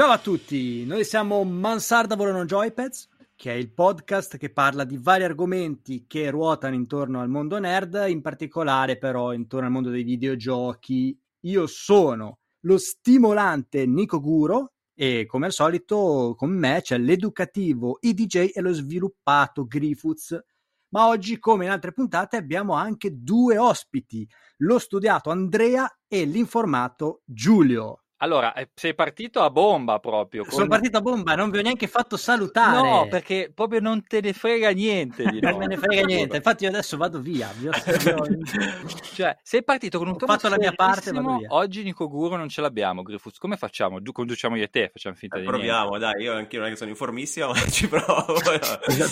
[0.00, 3.06] Ciao a tutti, noi siamo Mansarda Volano Joypads,
[3.36, 8.06] che è il podcast che parla di vari argomenti che ruotano intorno al mondo nerd,
[8.08, 11.14] in particolare però intorno al mondo dei videogiochi.
[11.40, 18.14] Io sono lo stimolante Nico Guro e come al solito con me c'è l'educativo, i
[18.14, 20.34] DJ e lo sviluppato Grifuz.
[20.94, 24.26] Ma oggi, come in altre puntate, abbiamo anche due ospiti,
[24.60, 28.04] lo studiato Andrea e l'informato Giulio.
[28.22, 30.42] Allora, eh, sei partito a bomba proprio.
[30.42, 30.52] Con...
[30.52, 32.76] Sono partito a bomba, non vi ho neanche fatto salutare.
[32.76, 35.24] No, perché proprio non te ne frega niente.
[35.24, 36.36] Di non me ne frega niente.
[36.36, 37.50] Infatti, io adesso vado via.
[39.14, 41.12] cioè, sei partito con un ho fatto la mia parte.
[41.12, 41.48] Vado via.
[41.50, 43.02] Oggi Nico Guro non ce l'abbiamo.
[43.02, 43.98] Grifus, come facciamo?
[44.12, 46.06] Conduciamo io e te, facciamo finta eh, di proviamo, niente.
[46.06, 46.22] dai.
[46.22, 48.34] Io anche non è che sono informissimo, ma ci provo.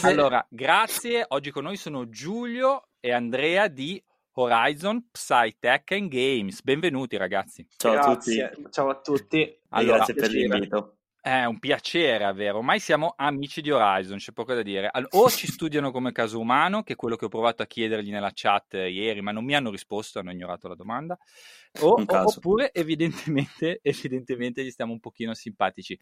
[0.02, 1.24] allora, grazie.
[1.28, 4.02] Oggi con noi sono Giulio e Andrea di
[4.41, 6.62] Horizon Psytech and Games.
[6.62, 7.66] Benvenuti ragazzi.
[7.77, 8.45] Ciao Grazie.
[8.45, 8.70] a tutti.
[8.70, 9.56] Ciao a tutti.
[9.70, 10.97] Allora, grazie per l'invito.
[11.20, 12.58] È un piacere, vero?
[12.58, 14.91] Ormai siamo amici di Horizon, c'è poco da dire.
[15.11, 18.30] O ci studiano come caso umano, che è quello che ho provato a chiedergli nella
[18.33, 21.19] chat ieri, ma non mi hanno risposto, hanno ignorato la domanda.
[21.80, 25.98] O, oppure, evidentemente, evidentemente, gli stiamo un pochino simpatici.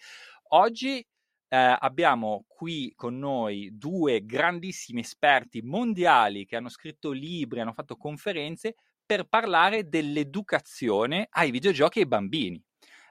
[0.50, 1.04] Oggi
[1.48, 7.96] eh, abbiamo qui con noi due grandissimi esperti mondiali che hanno scritto libri, hanno fatto
[7.96, 12.62] conferenze per parlare dell'educazione ai videogiochi e ai bambini.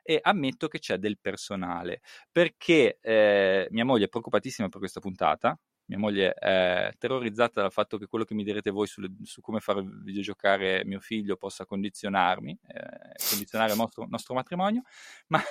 [0.08, 5.58] E ammetto che c'è del personale, perché eh, mia moglie è preoccupatissima per questa puntata,
[5.88, 9.60] mia moglie è terrorizzata dal fatto che quello che mi direte voi sulle, su come
[9.60, 14.82] far videogiocare mio figlio possa condizionarmi, eh, condizionare il nostro, nostro, matrimonio,
[15.28, 15.42] ma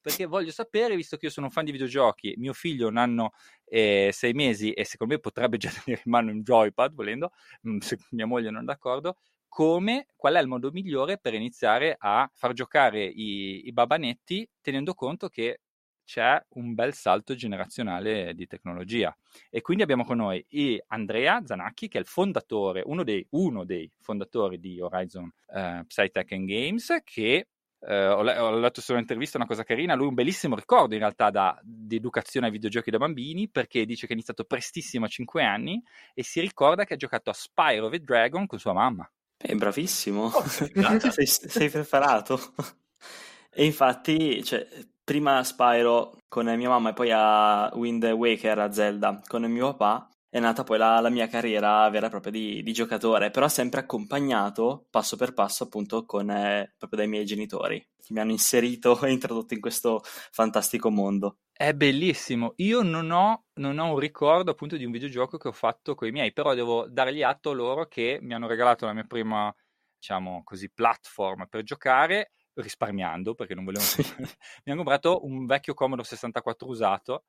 [0.00, 3.32] perché voglio sapere, visto che io sono un fan di videogiochi, mio figlio un anno
[3.64, 7.32] e sei mesi e secondo me potrebbe già tenere in mano un joypad, volendo,
[7.68, 9.16] mm, se mia moglie non è d'accordo,
[9.48, 14.92] come, qual è il modo migliore per iniziare a far giocare i, i babanetti tenendo
[14.94, 15.60] conto che
[16.06, 19.14] c'è un bel salto generazionale di tecnologia.
[19.50, 20.46] E quindi abbiamo con noi
[20.86, 26.32] Andrea Zanacchi, che è il fondatore, uno dei, uno dei fondatori di Horizon uh, Psytech
[26.32, 30.14] and Games, che Uh, ho, ho, letto sulla intervista una cosa carina, lui ha un
[30.14, 34.16] bellissimo ricordo in realtà da, di educazione ai videogiochi da bambini perché dice che è
[34.16, 35.80] iniziato prestissimo a 5 anni
[36.14, 39.08] e si ricorda che ha giocato a Spyro the Dragon con sua mamma.
[39.36, 42.40] È bravissimo, oh, sei, sei, preparato.
[43.52, 44.66] e infatti, cioè,
[45.06, 49.76] prima a Spyro con mia mamma e poi a Wind Waker, a Zelda con mio
[49.76, 53.46] papà, è nata poi la, la mia carriera vera e propria di, di, giocatore, però
[53.46, 58.32] sempre accompagnato passo per passo appunto con, eh, proprio dai miei genitori, che mi hanno
[58.32, 61.38] inserito e introdotto in questo fantastico mondo.
[61.52, 62.54] È bellissimo.
[62.56, 66.08] Io non ho, non ho, un ricordo appunto di un videogioco che ho fatto con
[66.08, 69.54] i miei, però devo dargli atto loro che mi hanno regalato la mia prima,
[69.96, 73.84] diciamo così, platform per giocare risparmiando perché non volevo
[74.64, 77.24] mi hanno comprato un vecchio Commodore 64 usato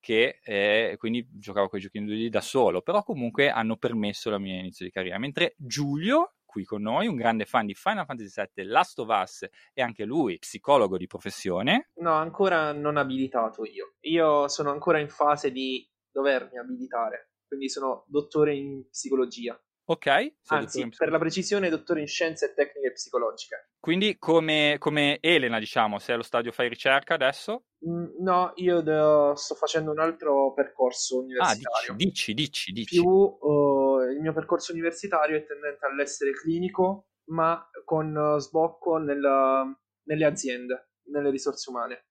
[0.00, 4.58] che eh, quindi giocavo con i giochini da solo però comunque hanno permesso la mia
[4.58, 5.18] inizio di carriera.
[5.18, 9.48] Mentre Giulio qui con noi un grande fan di Final Fantasy VII Last of Us
[9.72, 11.90] e anche lui psicologo di professione.
[11.96, 13.94] No ancora non abilitato io.
[14.00, 20.34] Io sono ancora in fase di dovermi abilitare quindi sono dottore in psicologia Ok.
[20.46, 23.70] Anzi, per la precisione, dottore in scienze e tecniche psicologiche.
[23.80, 27.64] Quindi, come, come Elena, diciamo, sei allo stadio fai ricerca adesso?
[27.84, 31.92] Mm, no, io de- sto facendo un altro percorso ah, universitario.
[31.92, 33.00] Ah, dici, dici, dici.
[33.00, 39.76] Più uh, il mio percorso universitario è tendente all'essere clinico, ma con uh, sbocco nel,
[40.04, 42.04] nelle aziende, nelle risorse umane.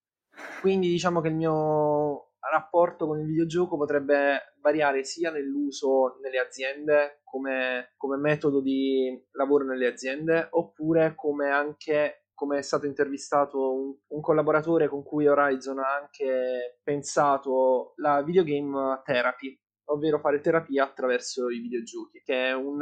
[0.59, 7.21] Quindi diciamo che il mio rapporto con il videogioco potrebbe variare sia nell'uso nelle aziende
[7.23, 13.93] come, come metodo di lavoro nelle aziende oppure come anche come è stato intervistato un,
[14.07, 21.49] un, collaboratore con cui Horizon ha anche pensato la videogame therapy, ovvero fare terapia attraverso
[21.49, 22.81] i videogiochi, che è un,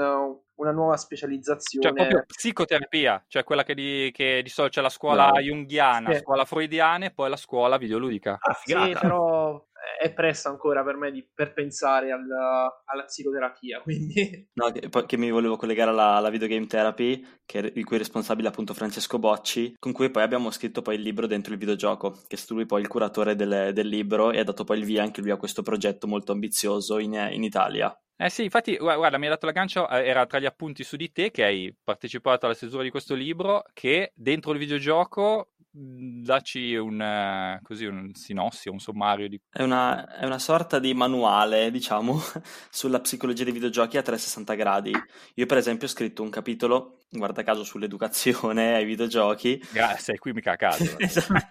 [0.56, 1.88] una nuova specializzazione.
[1.88, 5.40] Cioè proprio psicoterapia, cioè quella che di, che di solito c'è la scuola no.
[5.40, 6.20] junghiana, sì.
[6.20, 8.38] scuola freudiana e poi la scuola videoludica.
[8.40, 9.66] Ah, sì, però
[10.00, 14.50] è presto ancora per me di, per pensare alla, alla psicoterapia, quindi...
[14.54, 18.48] No, che, che, mi volevo collegare alla, alla videogame therapy, che, di cui è responsabile
[18.48, 22.36] appunto Francesco Bocci, con cui poi abbiamo scritto poi il libro dentro il videogioco, che
[22.36, 25.04] è stato lui poi il curatore del, del libro e ha dato poi il via
[25.04, 27.98] anche lui a questo progetto molto ambizioso in, in Italia.
[28.20, 31.12] Eh sì, infatti, guarda, mi ha dato l'aggancio, eh, era tra gli appunti su di
[31.12, 37.60] te che hai partecipato alla stesura di questo libro, che dentro il videogioco dacci un,
[37.62, 39.40] così, un sinossi, un sommario di...
[39.50, 42.20] È una, è una sorta di manuale, diciamo,
[42.72, 44.92] sulla psicologia dei videogiochi a 360 gradi.
[45.36, 49.62] Io per esempio ho scritto un capitolo, guarda caso, sull'educazione ai videogiochi.
[49.72, 50.84] Grazie, qui mica a caso.
[50.98, 51.48] esatto.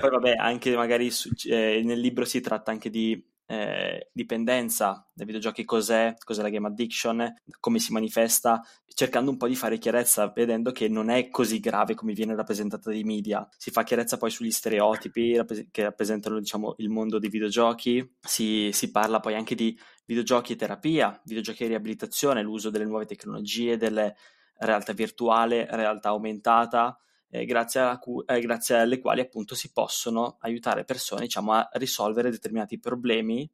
[0.00, 5.26] Poi vabbè, anche magari su, eh, nel libro si tratta anche di eh, dipendenza dai
[5.26, 10.32] videogiochi cos'è, cos'è la game addiction, come si manifesta, cercando un po' di fare chiarezza,
[10.34, 13.46] vedendo che non è così grave come viene rappresentata dai media.
[13.56, 15.38] Si fa chiarezza poi sugli stereotipi
[15.70, 20.56] che rappresentano diciamo, il mondo dei videogiochi, si, si parla poi anche di videogiochi e
[20.56, 24.16] terapia, videogiochi e riabilitazione, l'uso delle nuove tecnologie, delle
[24.58, 26.98] realtà virtuale, realtà aumentata,
[27.30, 32.30] eh, grazie, cu- eh, grazie, alle quali appunto si possono aiutare persone diciamo, a risolvere
[32.30, 33.48] determinati problemi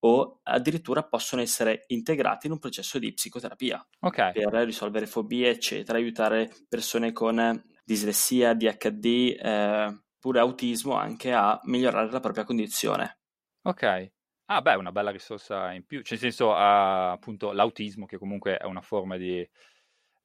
[0.00, 4.32] o addirittura possono essere integrati in un processo di psicoterapia okay.
[4.32, 9.04] per risolvere fobie, eccetera, aiutare persone con dislessia, DHD,
[9.40, 13.18] eh, pure autismo anche a migliorare la propria condizione.
[13.62, 14.12] Ok.
[14.48, 18.58] Ah, beh, una bella risorsa in più, cioè nel senso, uh, appunto, l'autismo, che comunque
[18.58, 19.48] è una forma di,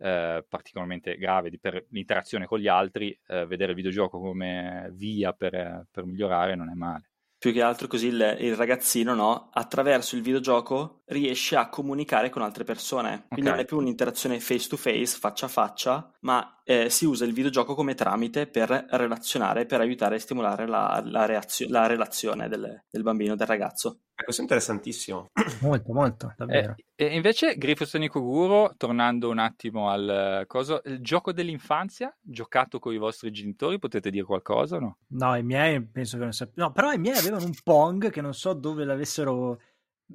[0.01, 5.31] eh, particolarmente grave di, per l'interazione con gli altri, eh, vedere il videogioco come via
[5.33, 7.09] per, per, migliorare non è male.
[7.37, 12.43] Più che altro così il, il, ragazzino, no, attraverso il videogioco riesce a comunicare con
[12.43, 13.25] altre persone.
[13.29, 13.51] Quindi okay.
[13.51, 17.33] non è più un'interazione face to face, faccia a faccia, ma eh, si usa il
[17.33, 22.83] videogioco come tramite per relazionare, per aiutare e stimolare la, la, reazio- la relazione del,
[22.87, 24.01] del bambino, del ragazzo.
[24.23, 25.27] Questo è interessantissimo.
[25.61, 26.75] Molto, molto, davvero.
[26.95, 32.93] Eh, e invece Grifos Nikoguro, tornando un attimo al coso, il gioco dell'infanzia, giocato con
[32.93, 34.97] i vostri genitori, potete dire qualcosa o no?
[35.09, 36.69] No, i miei penso che non sappiano.
[36.69, 39.59] No, però i miei avevano un Pong che non so dove l'avessero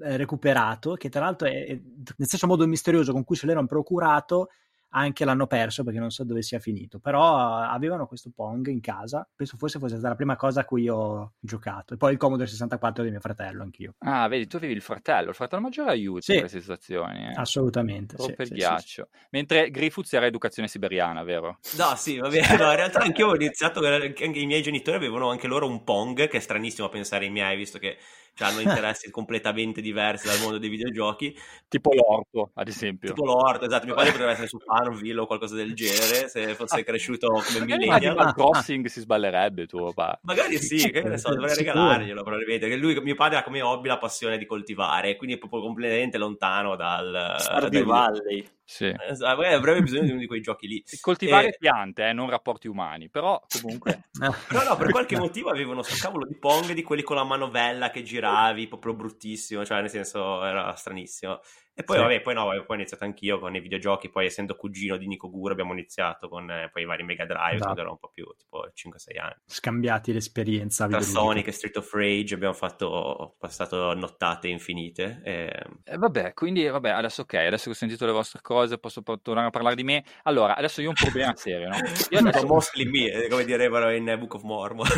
[0.00, 3.66] eh, recuperato, che tra l'altro è, è nel stesso modo misterioso con cui se l'erano
[3.66, 4.48] procurato
[4.90, 9.28] anche l'hanno perso perché non so dove sia finito, però avevano questo Pong in casa,
[9.34, 12.48] penso forse fosse stata la prima cosa a cui ho giocato, e poi il Commodore
[12.48, 13.94] 64 di mio fratello anch'io.
[13.98, 17.26] Ah, vedi, tu avevi il fratello, il fratello maggiore aiuta sì, in queste situazioni.
[17.26, 17.32] Eh.
[17.34, 18.16] Assolutamente.
[18.18, 19.08] Sì, il sì, ghiaccio.
[19.10, 21.58] Sì, Mentre Grifuz era educazione siberiana, vero?
[21.76, 25.30] No, sì, va bene, no, in realtà anch'io ho iniziato, anche i miei genitori avevano
[25.30, 27.98] anche loro un Pong, che è stranissimo a pensare ai miei, visto che
[28.36, 31.34] cioè, hanno interessi completamente diversi dal mondo dei videogiochi.
[31.68, 33.14] Tipo l'orto, ad esempio.
[33.14, 33.86] Tipo l'orto, esatto.
[33.86, 38.14] Mio padre potrebbe essere su Farmville o qualcosa del genere, se fosse cresciuto come millennial.
[38.14, 40.20] Ma Crossing si sballerebbe tuo papà.
[40.24, 42.68] Magari sì, che ne so, dovrei regalarglielo probabilmente.
[42.68, 46.18] Che lui, mio padre ha come hobby la passione di coltivare, quindi è proprio completamente
[46.18, 47.36] lontano dal...
[47.38, 48.46] Stardew Valley.
[48.68, 48.92] Sì.
[49.08, 50.84] Esatto, avrebbe bisogno di uno di quei giochi lì.
[51.00, 51.56] Coltivare e...
[51.56, 54.08] piante, eh, non rapporti umani, però comunque...
[54.18, 57.90] no, no, per qualche motivo avevano sto cavolo di Pong di quelli con la manovella
[57.90, 61.40] che giravi, proprio bruttissimo, cioè nel senso era stranissimo.
[61.78, 62.02] E poi, sì.
[62.02, 65.28] vabbè, poi no, poi ho iniziato anch'io con i videogiochi, poi essendo cugino di Nico
[65.28, 67.64] Guro abbiamo iniziato con eh, poi i vari Mega Drive, esatto.
[67.64, 69.34] quando ero un po' più, tipo 5-6 anni.
[69.44, 70.86] Scambiati l'esperienza.
[70.86, 75.20] Tra Sonic e Street of Rage abbiamo fatto, passato nottate infinite.
[75.22, 75.52] E...
[75.84, 79.48] Eh, vabbè, quindi vabbè, adesso ok, adesso che ho sentito le vostre cose posso tornare
[79.48, 80.02] a parlare di me.
[80.22, 81.76] Allora, adesso io ho un problema serio, no?
[82.08, 82.46] Io adesso...
[82.46, 84.86] mostly me, eh, come direbbero in Book of Mormon.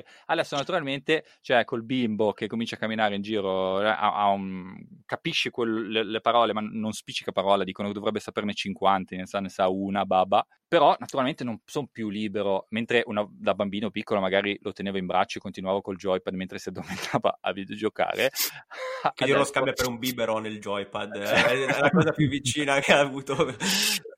[0.26, 4.74] adesso naturalmente, cioè col bimbo che comincia a camminare in giro ha, ha un,
[5.04, 9.26] capisce quel, le, le, parole, ma non spiccica parola, dicono che dovrebbe saperne 50, ne
[9.26, 10.46] sa, ne sa una, baba.
[10.70, 15.06] Però naturalmente non sono più libero, mentre una, da bambino piccolo magari lo tenevo in
[15.06, 18.30] braccio e continuavo col joypad mentre si addormentava a videogiocare.
[19.14, 22.92] Che io lo scambio per un bibero nel joypad, è la cosa più vicina che
[22.92, 23.34] ha avuto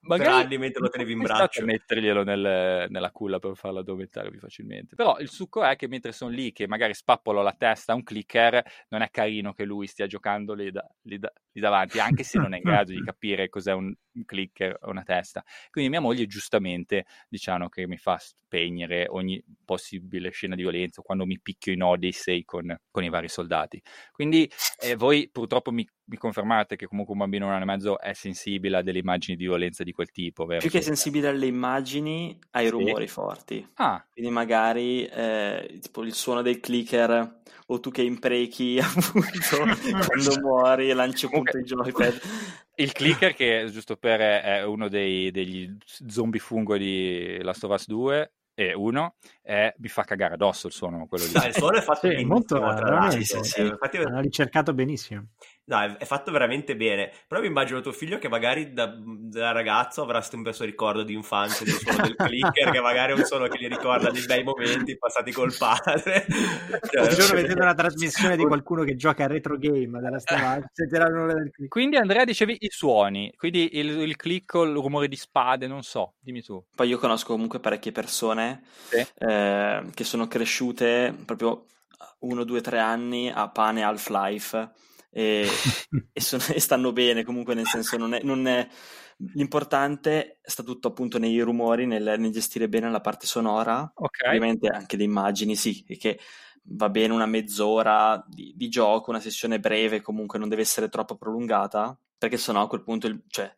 [0.02, 1.64] magari per anni mentre lo tenevi in braccio.
[1.64, 4.94] metterglielo nel, nella culla per farlo addormentare più facilmente.
[4.96, 8.02] Però il succo è che mentre sono lì che magari spappolo la testa a un
[8.02, 12.24] clicker, non è carino che lui stia giocando lì, da, lì, da, lì davanti, anche
[12.24, 15.44] se non è in grado di capire cos'è un, un clicker una testa.
[15.70, 21.24] Quindi mia moglie giustamente diciamo che mi fa spegnere ogni possibile scena di violenza quando
[21.26, 23.82] mi picchio in Odyssey con, con i vari soldati.
[24.12, 24.50] Quindi
[24.80, 28.12] eh, voi purtroppo mi, mi, confermate che comunque un bambino un anno e mezzo è
[28.12, 30.60] sensibile a delle immagini di violenza di quel tipo, vero?
[30.60, 32.70] Più che sensibile alle immagini, ai sì.
[32.70, 33.66] rumori forti.
[33.74, 34.04] Ah.
[34.12, 39.56] Quindi magari eh, tipo il suono del clicker o tu che imprechi appunto
[40.06, 42.20] quando muori e lanci appunto i joypad.
[42.74, 47.86] Il clicker che giusto per è uno dei, degli zombie fungo di Last of Us
[47.86, 51.32] 2 e uno è, mi fa cagare addosso il suono quello lì.
[51.34, 53.98] Ah, il suono è fatto sì, molto veramente, sì, sì, Infatti...
[53.98, 55.28] l'ha ricercato benissimo
[55.64, 57.12] No, è, fatto veramente bene.
[57.28, 61.14] Però mi immagino tuo figlio che magari da, da ragazzo avrà un bel ricordo di
[61.14, 64.42] infanzia del suono del clicker, che magari è un suono che gli ricorda dei bei
[64.42, 66.26] momenti passati col padre.
[66.90, 70.70] Cioè, un giorno vedendo una trasmissione di qualcuno che gioca a retro game dalla stamane,
[71.68, 76.14] Quindi Andrea dicevi i suoni, quindi il, il click, il rumore di spade, non so,
[76.18, 76.62] dimmi tu.
[76.74, 79.04] Poi io conosco comunque parecchie persone sì.
[79.18, 81.66] eh, che sono cresciute proprio
[82.20, 84.70] uno, due, tre anni a pane Half-Life
[85.14, 85.46] e,
[86.12, 88.66] e, sono, e, stanno bene comunque nel senso non è, non è,
[89.34, 94.28] l'importante sta tutto appunto nei rumori nel, nel gestire bene la parte sonora okay.
[94.28, 96.18] ovviamente anche le immagini sì che
[96.64, 101.16] va bene una mezz'ora di, di, gioco una sessione breve comunque non deve essere troppo
[101.16, 103.52] prolungata perché sennò a quel punto il, cioè,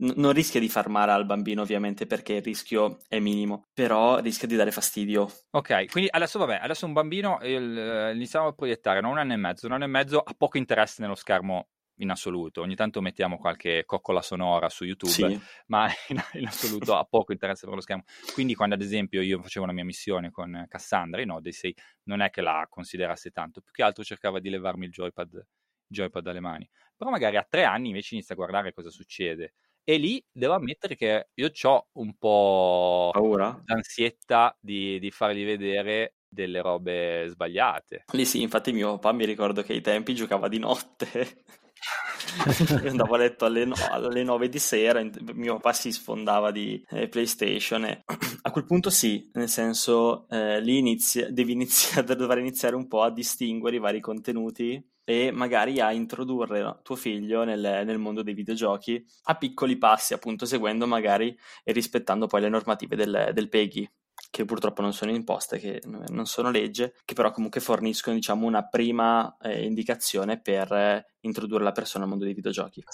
[0.00, 4.18] N- non rischia di far male al bambino, ovviamente, perché il rischio è minimo, però
[4.18, 5.30] rischia di dare fastidio.
[5.50, 9.10] Ok, quindi adesso, vabbè, adesso un bambino il, iniziamo a proiettare, no?
[9.10, 12.60] un anno e mezzo, un anno e mezzo ha poco interesse nello schermo in assoluto.
[12.60, 15.40] Ogni tanto mettiamo qualche coccola sonora su YouTube, sì.
[15.66, 18.04] ma in, in, assoluto ha poco interesse per lo schermo.
[18.32, 21.74] Quindi, quando ad esempio io facevo una mia missione con Cassandra in Odyssey,
[22.04, 25.44] non è che la considerasse tanto, più che altro cercava di levarmi il joypad, il
[25.88, 26.68] joypad dalle mani.
[26.96, 29.54] Però magari a tre anni invece inizia a guardare cosa succede.
[29.88, 36.16] E lì devo ammettere che io ho un po' paura, d'ansietta di, di fargli vedere
[36.28, 38.04] delle robe sbagliate.
[38.12, 41.42] Lì sì, infatti mio papà mi ricordo che ai tempi giocava di notte.
[42.86, 45.02] andavo a letto alle, no- alle 9 di sera,
[45.32, 48.02] mio papà si sfondava di eh, PlayStation e
[48.42, 53.00] a quel punto sì, nel senso eh, lì inizia, devi iniziare, dover iniziare un po'
[53.00, 58.34] a distinguere i vari contenuti e magari a introdurre tuo figlio nel, nel, mondo dei
[58.34, 61.34] videogiochi a piccoli passi, appunto seguendo magari
[61.64, 63.90] e rispettando poi le normative del, del PEGI,
[64.30, 68.68] che purtroppo non sono imposte, che non sono legge, che però comunque forniscono diciamo una
[68.68, 72.84] prima eh, indicazione per eh, introdurre la persona al mondo dei videogiochi.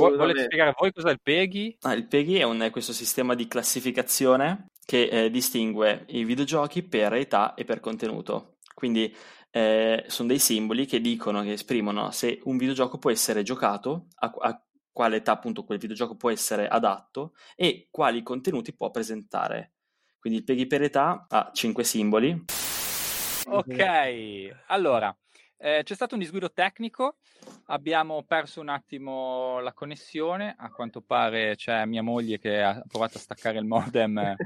[0.00, 1.76] Volete spiegare a voi cos'è il PEGI?
[1.82, 6.82] Ah, il PEGI è, un, è, questo sistema di classificazione che eh, distingue i videogiochi
[6.82, 8.56] per età e per contenuto.
[8.74, 9.14] Quindi
[9.56, 14.32] eh, sono dei simboli che dicono, che esprimono se un videogioco può essere giocato, a,
[14.36, 19.74] a quale età appunto quel videogioco può essere adatto e quali contenuti può presentare.
[20.18, 22.44] Quindi il Peggy per età ha 5 simboli.
[23.46, 25.16] Ok, allora
[25.56, 27.16] eh, c'è stato un disguido tecnico,
[27.66, 33.18] abbiamo perso un attimo la connessione, a quanto pare c'è mia moglie che ha provato
[33.18, 34.36] a staccare il modem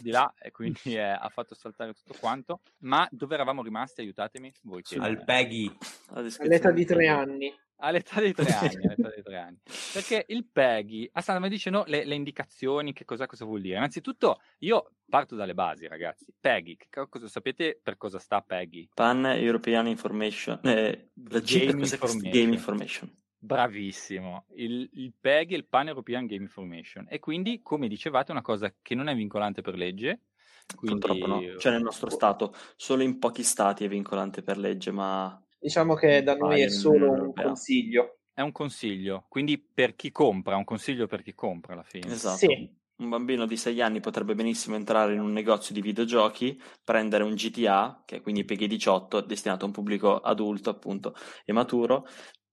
[0.00, 2.60] di là e quindi eh, ha fatto saltare tutto quanto.
[2.78, 4.00] Ma dove eravamo rimasti?
[4.02, 4.52] Aiutatemi.
[4.62, 4.96] Voi che...
[4.96, 5.74] Al Peggy.
[6.12, 7.52] All'età di tre anni.
[7.80, 9.58] All'età di tre anni, all'età di tre anni.
[9.92, 13.76] Perché il PEGI, Asana mi dice no, le, le, indicazioni, che cosa, cosa, vuol dire?
[13.76, 16.32] Innanzitutto, io parto dalle basi, ragazzi.
[16.38, 18.90] PEGI, che cosa, sapete per cosa sta PEGI?
[18.94, 22.30] Pan European Information, eh, Game, Information.
[22.30, 23.12] Game Information.
[23.40, 28.32] Bravissimo, il, il PEGI è il Pan European Game Information e quindi, come dicevate, è
[28.32, 30.22] una cosa che non è vincolante per legge,
[30.74, 30.98] quindi...
[30.98, 35.40] Purtroppo no, cioè nel nostro stato, solo in pochi stati è vincolante per legge, ma
[35.58, 38.18] Diciamo che da noi è solo un consiglio.
[38.32, 42.12] È un consiglio, quindi per chi compra, un consiglio per chi compra alla fine.
[42.12, 42.36] Esatto.
[42.36, 42.76] Sì.
[42.98, 47.34] Un bambino di 6 anni potrebbe benissimo entrare in un negozio di videogiochi, prendere un
[47.34, 52.06] GTA, che è quindi PG 18, destinato a un pubblico adulto appunto e maturo,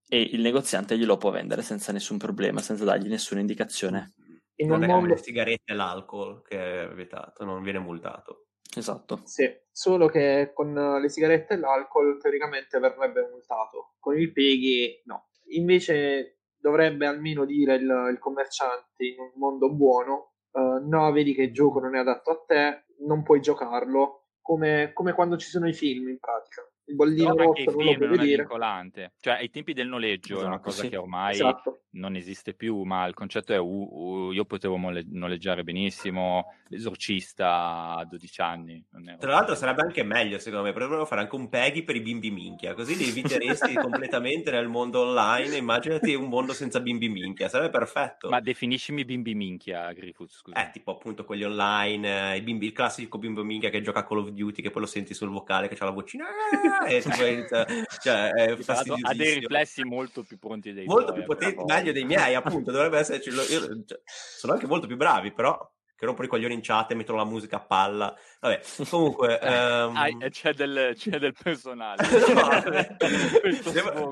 [0.07, 4.13] e il negoziante glielo può vendere senza nessun problema, senza dargli nessuna indicazione.
[4.57, 5.07] In un mondo...
[5.07, 8.44] le sigarette e l'alcol che è vietato, non viene multato.
[8.75, 9.21] Esatto.
[9.23, 15.29] Sì, solo che con le sigarette e l'alcol teoricamente verrebbe multato, con il peghi no.
[15.49, 21.43] Invece dovrebbe almeno dire il, il commerciante in un mondo buono, uh, no, vedi che
[21.43, 25.67] il gioco non è adatto a te, non puoi giocarlo, come, come quando ci sono
[25.67, 28.35] i film in pratica il bollino Però rosso non lo puoi vedere.
[28.35, 29.13] vincolante.
[29.19, 30.89] Cioè, ai tempi del noleggio esatto, è una cosa sì.
[30.89, 31.81] che ormai esatto.
[31.91, 37.95] non esiste più, ma il concetto è uh, uh, io potevo mole- noleggiare benissimo l'esorcista
[37.95, 38.85] a 12 anni.
[39.19, 42.29] Tra l'altro sarebbe anche meglio, secondo me, potrebbero fare anche un Peggy per i bimbi
[42.29, 45.57] minchia, così li eviteresti completamente nel mondo online.
[45.57, 48.29] Immaginati un mondo senza bimbi minchia, sarebbe perfetto.
[48.29, 50.67] Ma definiscimi bimbi minchia, Griffith, scusa.
[50.67, 54.19] Eh, tipo appunto quelli online, eh, bimbi, il classico bimbo minchia che gioca a Call
[54.19, 56.25] of Duty, che poi lo senti sul vocale, che ha la vocina
[56.87, 57.65] e tipo,
[58.01, 62.05] cioè, è ha dei riflessi molto più pronti dei molto tuoi, più potenti, meglio dei
[62.05, 65.57] miei appunto dovrebbe esserci io, cioè, sono anche molto più bravi però
[65.97, 68.13] che rompono i coglioni in chat e mettono la musica a palla.
[68.41, 69.39] Vabbè, comunque...
[69.41, 69.95] um...
[69.95, 72.05] ah, c'è, del, c'è, del, personale.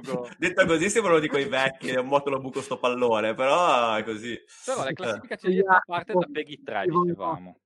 [0.01, 4.03] no, detto così sembrano di quei vecchi, un moto lo buco sto pallone, però è
[4.03, 4.39] così.
[4.63, 5.49] Però la classifica c'è
[5.85, 7.57] parte da Peggy 3, dicevamo.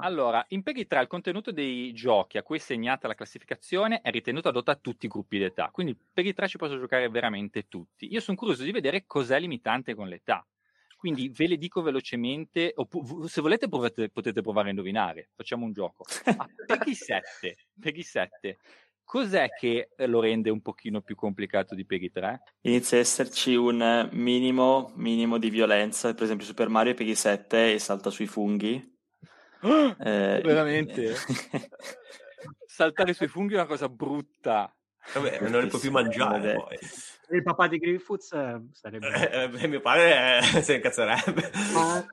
[0.00, 4.10] Allora, in Peggy 3 il contenuto dei giochi a cui è segnata la classificazione è
[4.10, 8.10] ritenuto adotto a tutti i gruppi d'età, quindi Peggy 3 ci possono giocare veramente tutti.
[8.10, 10.46] Io sono curioso di vedere cos'è limitante con l'età.
[10.96, 15.72] Quindi ve le dico velocemente, oppure, se volete provate, potete provare a indovinare, facciamo un
[15.72, 16.04] gioco.
[16.24, 18.58] Ah, Peggy 7, Peggy 7,
[19.02, 22.42] cos'è che lo rende un pochino più complicato di Peggy 3?
[22.62, 27.78] Inizia a esserci un minimo, minimo di violenza, per esempio Super Mario Peggy 7 e
[27.78, 28.98] salta sui funghi
[29.62, 31.14] eh, Veramente?
[32.66, 34.74] Saltare sui funghi è una cosa brutta.
[35.14, 36.78] Vabbè, non li può più mangiare poi.
[37.30, 39.30] Il papà di Griffiths eh, sarebbe...
[39.30, 41.50] Eh, eh, mio padre eh, se ne incazzerebbe.
[41.72, 42.04] Ma,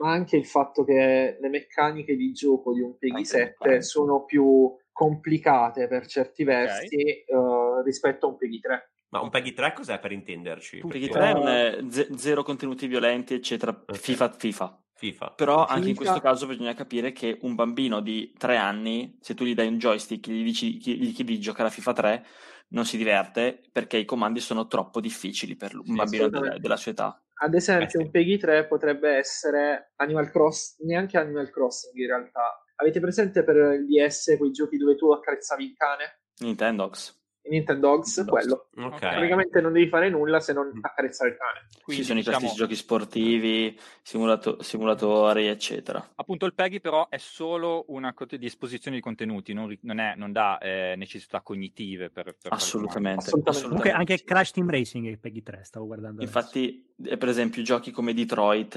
[0.00, 4.74] ma, anche il fatto che le meccaniche di gioco di un Peggy 7 sono più
[4.90, 7.24] complicate per certi versi okay.
[7.28, 8.90] uh, rispetto a un Peggy 3.
[9.10, 10.80] Ma un Peggy 3 cos'è per intenderci?
[10.82, 13.70] Un Peggy 3 è un z- zero contenuti violenti, eccetera.
[13.72, 13.98] Okay.
[13.98, 14.82] FIFA, FIFA.
[15.02, 15.32] FIFA.
[15.36, 15.88] Però anche FIFA...
[15.88, 19.66] in questo caso bisogna capire che un bambino di 3 anni, se tu gli dai
[19.66, 22.26] un joystick e gli, dici, gli chiedi di giocare a FIFA 3,
[22.68, 26.76] non si diverte perché i comandi sono troppo difficili per un sì, bambino della, della,
[26.76, 27.20] sua età.
[27.42, 32.62] Ad esempio, eh, un Peggy 3 potrebbe essere Animal Crossing, neanche Animal Crossing in realtà.
[32.76, 36.20] Avete presente per il DS quei giochi dove tu accarezzavi il cane?
[36.38, 37.21] Nintendox.
[37.44, 38.68] Nintendogs, quello.
[38.76, 39.16] Okay.
[39.16, 40.78] Praticamente non devi fare nulla se non mm.
[40.80, 41.66] accarezzare il cane.
[41.82, 42.36] Quindi ci sono diciamo...
[42.36, 46.12] i classici giochi sportivi, simulato- simulatori, eccetera.
[46.14, 50.30] Appunto, il PEGI però è solo una di esposizione di contenuti, non, non, è, non
[50.30, 53.24] dà eh, necessità cognitive per, per assolutamente.
[53.24, 53.50] assolutamente.
[53.50, 53.68] assolutamente.
[53.68, 56.22] Comunque anche Crash Team Racing è PEGI 3, stavo guardando.
[56.22, 57.16] Infatti, adesso.
[57.16, 58.76] per esempio, giochi come Detroit,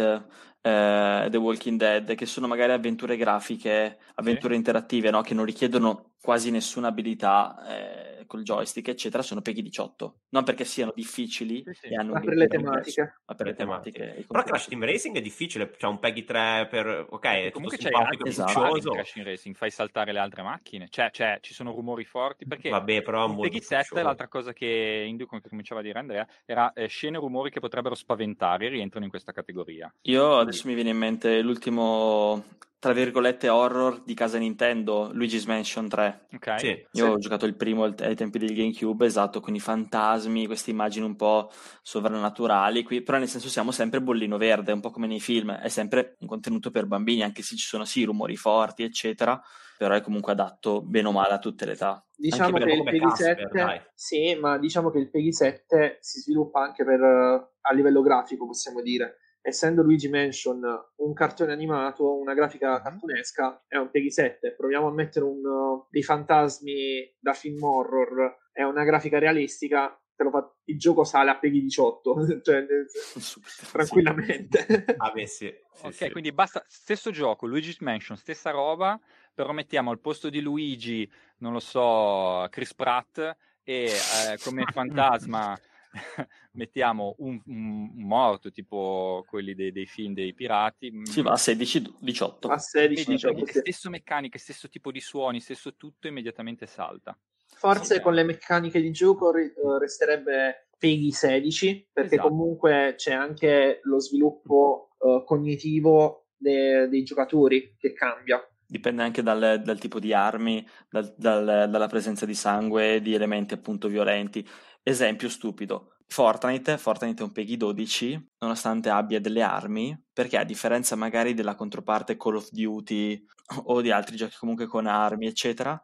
[0.62, 4.60] eh, The Walking Dead, che sono magari avventure grafiche, avventure sì.
[4.60, 5.22] interattive, no?
[5.22, 7.56] che non richiedono quasi nessuna abilità.
[7.68, 10.20] Eh, col joystick, eccetera, sono Peggy 18.
[10.30, 11.88] Non perché siano difficili sì, sì.
[11.88, 13.16] e hanno ma per le tematiche.
[13.26, 14.26] Ma per le tematiche.
[14.28, 17.08] Però Crash Team Racing è difficile, c'è un Peggy 3 per...
[17.10, 18.92] Ok, è comunque c'è anche esatto.
[18.92, 20.88] Crash Team Racing, fai saltare le altre macchine.
[20.90, 22.70] Cioè, cioè ci sono rumori forti perché...
[22.70, 26.74] Vabbè, però un Peggy 7, l'altra cosa che Induco che cominciava a dire Andrea, era
[26.74, 29.94] eh, scene e rumori che potrebbero spaventare rientrano in questa categoria.
[30.04, 32.44] Io adesso mi viene in mente l'ultimo
[32.80, 36.28] tra virgolette horror di casa Nintendo, Luigi's Mansion 3.
[36.34, 36.60] Ok.
[36.60, 37.02] Sì, Io sì.
[37.02, 41.16] ho giocato il primo ai tempi del GameCube, esatto, con i fantasmi, queste immagini un
[41.16, 41.50] po'
[41.82, 45.70] sovrannaturali, qui, però nel senso siamo sempre bollino verde, un po' come nei film, è
[45.70, 49.42] sempre un contenuto per bambini, anche se ci sono sì rumori forti, eccetera,
[49.78, 52.06] però è comunque adatto bene o male a tutte le età.
[52.16, 56.86] Diciamo che il Peggy 7, sì, ma diciamo che il Peggy 7 si sviluppa anche
[56.86, 60.64] per, a livello grafico, possiamo dire essendo Luigi Mansion
[60.96, 62.82] un cartone animato, una grafica mhm.
[62.82, 64.56] cartunesca, è un Peggy 7.
[64.56, 70.52] Proviamo a mettere un, uh, dei fantasmi da film horror, è una grafica realistica, fa,
[70.66, 72.66] il gioco sale a Peggy 18, cioè,
[73.72, 74.86] tranquillamente.
[74.98, 75.54] Ah, beh, sì.
[75.74, 76.10] sì ok, sì.
[76.10, 79.00] quindi basta, stesso gioco, Luigi's Mansion, stessa roba,
[79.32, 83.20] però mettiamo al posto di Luigi, non lo so, Chris Pratt
[83.64, 85.56] e eh, come fantasma
[86.54, 90.92] mettiamo un, un, morto, tipo quelli dei, dei, film dei pirati.
[90.92, 92.50] Mm, si va a 16-18.
[92.50, 93.60] A 16-18.
[93.60, 97.18] Stesso meccanica, stesso tipo di suoni, stesso tutto, immediatamente salta.
[97.58, 98.04] Forse okay.
[98.04, 102.30] con le meccaniche di gioco eh, resterebbe Peggy 16, perché esatto.
[102.30, 108.46] comunque c'è anche lo sviluppo uh, cognitivo de- dei giocatori che cambia.
[108.68, 113.54] Dipende anche dal, dal tipo di armi, dal, dal, dalla presenza di sangue, di elementi
[113.54, 114.46] appunto violenti.
[114.88, 115.96] Esempio stupido.
[116.06, 121.56] Fortnite, Fortnite è un Peggy 12, nonostante abbia delle armi, perché a differenza magari della
[121.56, 123.26] controparte Call of Duty
[123.66, 125.82] o di altri giochi comunque con armi, eccetera,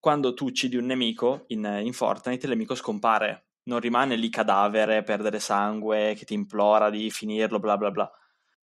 [0.00, 5.04] quando tu uccidi un nemico in, in Fortnite, il nemico scompare, non rimane lì cadavere,
[5.04, 8.10] perdere sangue, che ti implora di finirlo, bla bla bla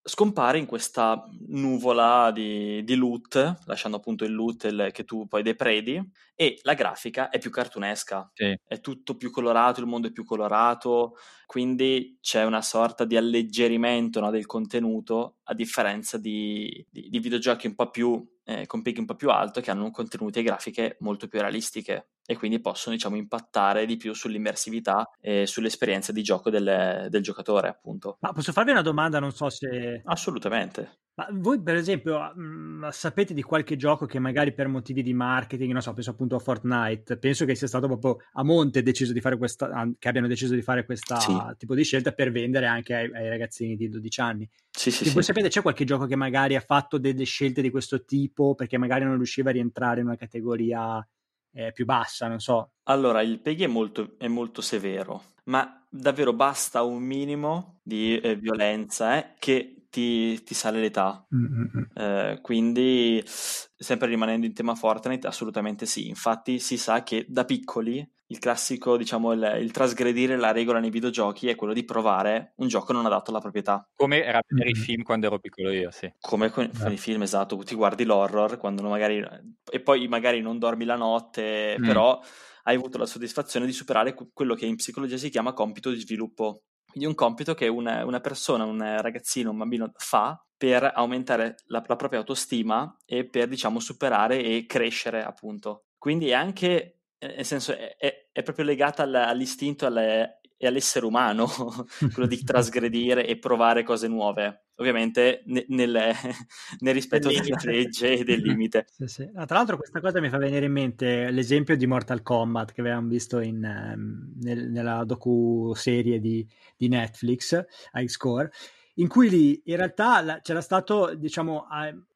[0.03, 5.43] scompare in questa nuvola di, di loot, lasciando appunto il loot il, che tu poi
[5.43, 6.01] depredi,
[6.35, 8.55] e la grafica è più cartunesca, sì.
[8.65, 14.19] è tutto più colorato, il mondo è più colorato, quindi c'è una sorta di alleggerimento
[14.19, 18.99] no, del contenuto, a differenza di, di, di videogiochi un po' più eh, con picchi
[18.99, 22.95] un po' più alto che hanno contenuti e grafiche molto più realistiche e quindi possono
[22.95, 28.17] diciamo impattare di più sull'immersività e sull'esperienza di gioco del, del giocatore appunto.
[28.21, 29.19] Ma posso farvi una domanda?
[29.19, 30.01] Non so se...
[30.05, 30.99] Assolutamente.
[31.13, 35.13] Ma voi, per esempio, mh, mm, sapete di qualche gioco che magari per motivi di
[35.13, 39.11] marketing, non so, penso appunto a Fortnite, penso che sia stato proprio a monte deciso
[39.11, 41.37] di fare questa, che abbiano deciso di fare questo sì.
[41.57, 44.49] tipo di scelta per vendere anche ai, ai ragazzini di 12 anni.
[44.69, 45.13] Sì, sì, sì.
[45.13, 48.77] Voi sapete, c'è qualche gioco che magari ha fatto delle scelte di questo tipo perché
[48.77, 51.05] magari non riusciva a rientrare in una categoria
[51.53, 52.71] eh, più bassa, non so.
[52.83, 58.35] Allora, il PEGI è molto, è molto severo, ma davvero basta un minimo di eh,
[58.35, 61.25] violenza eh, che ti, ti sale l'età.
[61.35, 61.83] Mm-hmm.
[61.93, 66.07] Eh, quindi, sempre rimanendo in tema Fortnite, assolutamente sì.
[66.07, 70.89] Infatti, si sa che da piccoli il classico, diciamo, il, il, trasgredire la regola nei
[70.89, 73.87] videogiochi è quello di provare un gioco non adatto alla proprietà.
[73.95, 76.11] Come era per i film quando ero piccolo io, sì.
[76.19, 77.57] Come con i film, esatto.
[77.57, 79.23] Ti guardi l'horror quando magari...
[79.69, 81.85] e poi magari non dormi la notte, mm.
[81.85, 82.19] però
[82.63, 86.63] hai avuto la soddisfazione di superare quello che in psicologia si chiama compito di sviluppo
[86.91, 91.81] quindi un compito che una, una persona, un ragazzino, un bambino fa per aumentare la,
[91.87, 95.85] la propria autostima e per, diciamo, superare e crescere, appunto.
[95.97, 100.67] Quindi è anche, eh, nel senso, è, è, è proprio legata all, all'istinto alle, e
[100.67, 101.47] all'essere umano,
[102.13, 105.91] quello di trasgredire e provare cose nuove ovviamente ne, nel,
[106.79, 108.87] nel, rispetto della legge e del limite.
[108.89, 109.29] Sì, sì.
[109.35, 112.81] Ah, tra l'altro questa cosa mi fa venire in mente l'esempio di Mortal Kombat che
[112.81, 118.51] avevamo visto in, um, nel, nella docu-serie di, di Netflix, High Score,
[118.95, 121.65] in cui lì in realtà la, c'era stato, diciamo,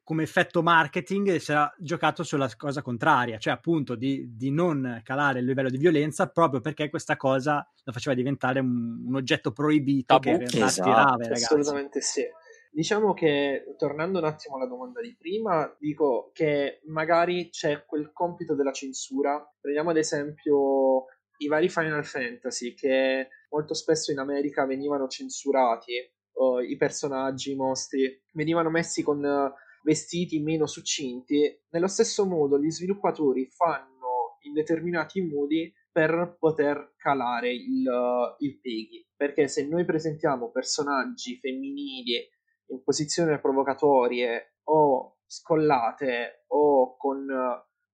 [0.02, 5.40] come effetto marketing, si era giocato sulla cosa contraria, cioè appunto di, di, non calare
[5.40, 10.14] il livello di violenza proprio perché questa cosa lo faceva diventare un, un oggetto proibito
[10.14, 10.22] Tabù.
[10.22, 11.44] che in realtà esatto, attirava i ragazzi.
[11.44, 12.22] Assolutamente sì.
[12.70, 18.54] Diciamo che, tornando un attimo alla domanda di prima, dico che magari c'è quel compito
[18.54, 19.42] della censura.
[19.58, 21.06] Prendiamo ad esempio
[21.38, 25.94] i vari Final Fantasy che molto spesso in America venivano censurati,
[26.36, 31.64] uh, i personaggi, i mostri, venivano messi con uh, vestiti meno succinti.
[31.70, 38.60] Nello stesso modo gli sviluppatori fanno in determinati modi per poter calare il, uh, il
[38.60, 39.06] peghi.
[39.16, 42.28] Perché se noi presentiamo personaggi femminili
[42.68, 47.26] in posizioni provocatorie o scollate o con,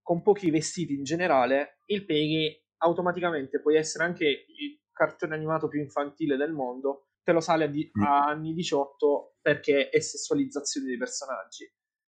[0.02, 5.80] con pochi vestiti in generale, il Peggy automaticamente può essere anche il cartone animato più
[5.80, 8.02] infantile del mondo, te lo sale a, di- mm.
[8.02, 11.70] a anni 18 perché è sessualizzazione dei personaggi.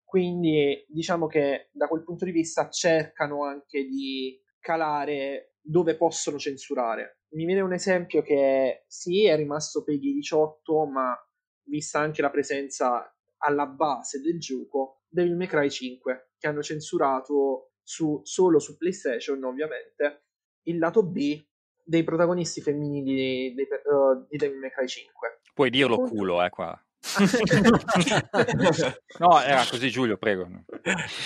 [0.03, 7.21] Quindi diciamo che da quel punto di vista cercano anche di calare dove possono censurare.
[7.33, 11.15] Mi viene un esempio che sì, è rimasto Peggy 18, ma
[11.63, 17.71] vista anche la presenza alla base del gioco, Devil May Cry 5, che hanno censurato
[17.81, 20.27] su, solo su PlayStation, ovviamente,
[20.67, 21.43] il lato B
[21.83, 25.39] dei protagonisti femminili di, di, uh, di Devil May Cry 5.
[25.53, 26.15] Puoi dirlo Appunto.
[26.15, 26.81] culo, eh, qua.
[29.19, 30.47] no, era così Giulio, prego.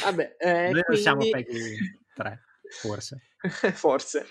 [0.04, 1.02] Vabbè, eh, Noi quindi...
[1.02, 1.78] siamo Peggy
[2.15, 2.41] 3,
[2.82, 3.22] forse.
[3.74, 4.26] forse.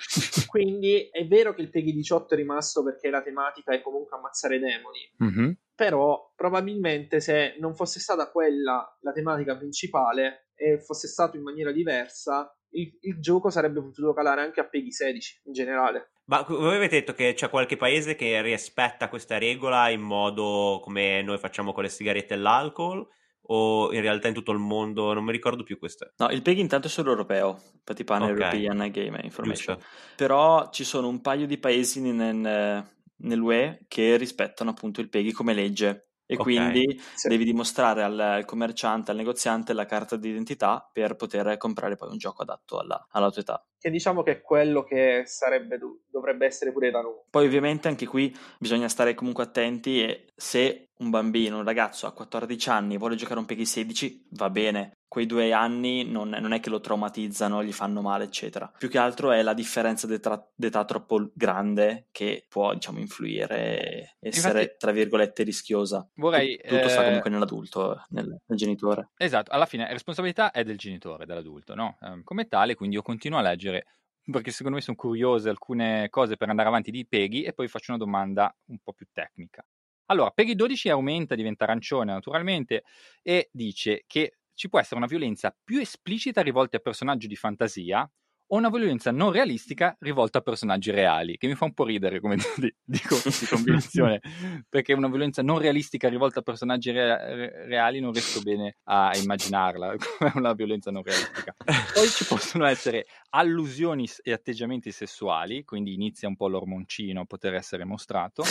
[0.47, 4.59] Quindi è vero che il Peggy 18 è rimasto perché la tematica è comunque ammazzare
[4.59, 5.09] demoni.
[5.23, 11.43] Mm-hmm però probabilmente se non fosse stata quella la tematica principale e fosse stato in
[11.43, 16.13] maniera diversa, il, il gioco sarebbe potuto calare anche a Peggy 16 in generale.
[16.27, 21.23] Ma voi avete detto che c'è qualche paese che rispetta questa regola in modo come
[21.23, 23.07] noi facciamo con le sigarette e l'alcol?
[23.49, 26.13] O in realtà in tutto il mondo non mi ricordo più questo.
[26.17, 28.35] No, il PEGI intanto è solo europeo, infatti Pan okay.
[28.35, 29.77] European Game Information.
[29.77, 29.91] Giusto.
[30.17, 32.85] Però ci sono un paio di paesi nel,
[33.19, 36.45] nell'UE che rispettano appunto il PEGI come legge e okay.
[36.45, 37.29] quindi sì.
[37.29, 42.19] devi dimostrare al, al, commerciante, al negoziante la carta d'identità per poter comprare poi un
[42.19, 43.65] gioco adatto alla, alla tua età.
[43.79, 45.79] Che diciamo che è quello che sarebbe,
[46.11, 47.15] dovrebbe essere pure da noi.
[47.31, 52.13] Poi ovviamente anche qui bisogna stare comunque attenti e se un bambino, un ragazzo a
[52.13, 56.61] 14 anni vuole giocare un PEGI 16 va bene, quei due anni non, non, è
[56.61, 58.71] che lo traumatizzano, gli fanno male, eccetera.
[58.77, 64.61] Più che altro è la differenza d'età, d'età troppo grande che può, diciamo, influire essere,
[64.61, 66.09] Infatti, tra virgolette, rischiosa.
[66.15, 66.89] Vorrei, Tutto eh...
[66.89, 69.11] sta comunque nell'adulto, nel, nel, genitore.
[69.17, 71.97] Esatto, alla fine la responsabilità è del genitore, dell'adulto, no?
[72.01, 73.87] Eh, come tale, quindi io continuo a leggere
[74.29, 77.93] perché secondo me sono curiose alcune cose per andare avanti di Peggy e poi faccio
[77.93, 79.65] una domanda un po' più tecnica.
[80.07, 82.85] Allora, Peggy 12 aumenta, diventa arancione naturalmente
[83.23, 88.11] e dice che ci può essere una violenza più esplicita rivolta a personaggi di fantasia
[88.49, 92.21] o una violenza non realistica rivolta a personaggi reali, che mi fa un po' ridere
[92.21, 92.37] come
[92.85, 94.21] dico di combinazione,
[94.69, 99.97] perché una violenza non realistica rivolta a personaggi re- reali non riesco bene a immaginarla
[100.19, 101.55] come una violenza non realistica.
[101.93, 107.55] Poi ci possono essere allusioni e atteggiamenti sessuali, quindi inizia un po' l'ormoncino a poter
[107.55, 108.45] essere mostrato,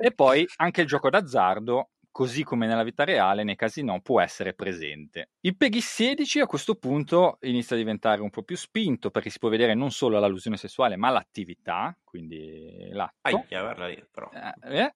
[0.00, 4.20] e poi anche il gioco d'azzardo così come nella vita reale, nei casi no, può
[4.20, 5.30] essere presente.
[5.40, 9.38] Il PEGI 16 a questo punto inizia a diventare un po' più spinto perché si
[9.38, 13.14] può vedere non solo l'allusione sessuale ma l'attività, quindi l'atto.
[13.22, 14.30] Aia, guarda lì, però.
[14.32, 14.94] Eh, eh,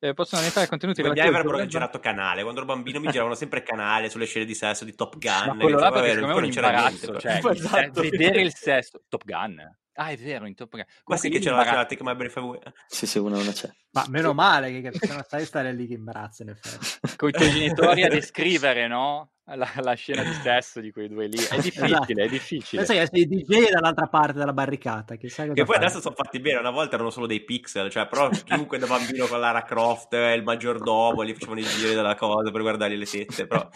[0.00, 2.42] eh, possono diventare contenuti relativi al avrebbero girato canale.
[2.42, 5.46] Quando ero bambino mi giravano sempre canale sulle scene di sesso di Top Gun.
[5.46, 8.00] Ma quello là perché secondo me è un imbarazzo, cioè Esatto.
[8.02, 9.60] vedere il sesso Top Gun.
[10.00, 10.84] Ah, è vero, in Top Gun.
[11.06, 12.60] Ma sì che c'era l'imbarazzo- la Take My Breath Away.
[12.86, 13.68] Sì, sì, una, una c'è.
[13.90, 17.16] Ma meno male che non stai stare lì che imbarazzo in effetti.
[17.16, 19.32] con i tuoi genitori a descrivere, no?
[19.54, 21.36] La, la scena di sesso di quei due lì.
[21.38, 22.84] È difficile, è difficile.
[22.84, 25.76] Pensa che sei DJ dall'altra parte della barricata, cosa Che poi fai.
[25.76, 29.26] adesso sono fatti bene, una volta erano solo dei pixel, cioè però chiunque da bambino
[29.26, 33.06] con Lara Croft e il maggiordomo gli facevano i giri della cosa per guardare le
[33.06, 33.66] tette, però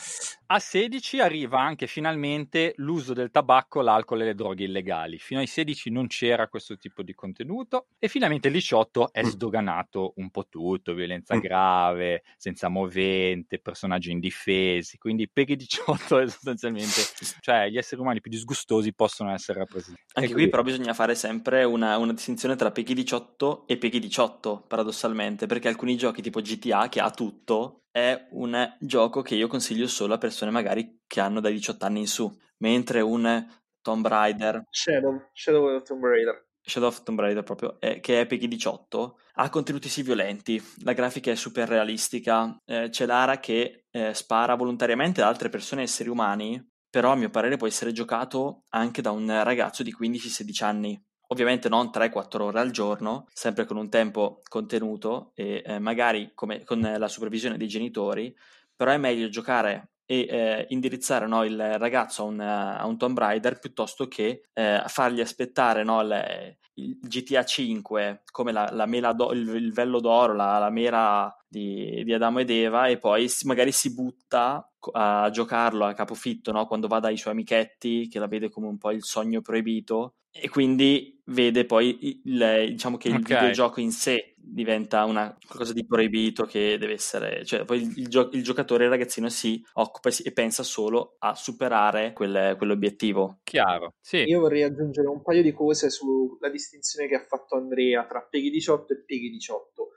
[0.46, 5.18] A 16 arriva anche finalmente l'uso del tabacco, l'alcol e le droghe illegali.
[5.18, 10.12] Fino ai 16 non c'era questo tipo di contenuto e finalmente il 18 è sdoganato
[10.16, 11.40] un po' tutto, violenza Mm.
[11.40, 17.00] grave, senza movente, personaggi indifesi, quindi Peggy 18 è sostanzialmente,
[17.40, 20.04] cioè gli esseri umani più disgustosi possono essere rappresentati.
[20.14, 24.64] Anche qui però bisogna fare sempre una, una distinzione tra PEGI 18 e PEGI 18,
[24.66, 29.86] paradossalmente, perché alcuni giochi tipo GTA, che ha tutto, è un gioco che io consiglio
[29.86, 33.46] solo a persone magari che hanno dai 18 anni in su, mentre un
[33.82, 36.46] Tomb Raider, Shadow, Shadow of Tomb Raider.
[36.64, 40.92] Shadow of Tomb Raider proprio, eh, che è PEGI 18, ha contenuti sì violenti, la
[40.92, 46.08] grafica è super realistica, eh, c'è Lara che eh, spara volontariamente ad altre persone, esseri
[46.08, 51.02] umani, però a mio parere può essere giocato anche da un ragazzo di 15-16 anni.
[51.28, 56.62] Ovviamente non 3-4 ore al giorno, sempre con un tempo contenuto e eh, magari come,
[56.64, 58.36] con la supervisione dei genitori,
[58.76, 63.18] però è meglio giocare e eh, indirizzare no, il ragazzo a un, a un Tomb
[63.18, 69.12] Raider piuttosto che eh, fargli aspettare no, le- il GTA 5 come la, la mela
[69.12, 73.28] d'o- il, il vello d'oro, la, la mela di, di Adamo ed Eva e poi
[73.28, 78.18] si- magari si butta a giocarlo a capofitto no, quando va dai suoi amichetti che
[78.18, 80.14] la vede come un po' il sogno proibito.
[80.30, 83.28] E quindi vede poi il, diciamo che il Ok.
[83.28, 88.08] videogioco in sé diventa una qualcosa di proibito che deve essere, cioè poi il, il
[88.08, 92.56] gio- il giocatore, il ragazzino si occupa e, si- e pensa solo a superare quel-
[92.56, 93.38] quell'obiettivo.
[93.44, 94.18] Chiaro, sì.
[94.18, 98.50] Io vorrei aggiungere un paio di cose sulla distinzione che ha fatto Andrea tra Peggy
[98.50, 99.88] 18 e Peggy 18.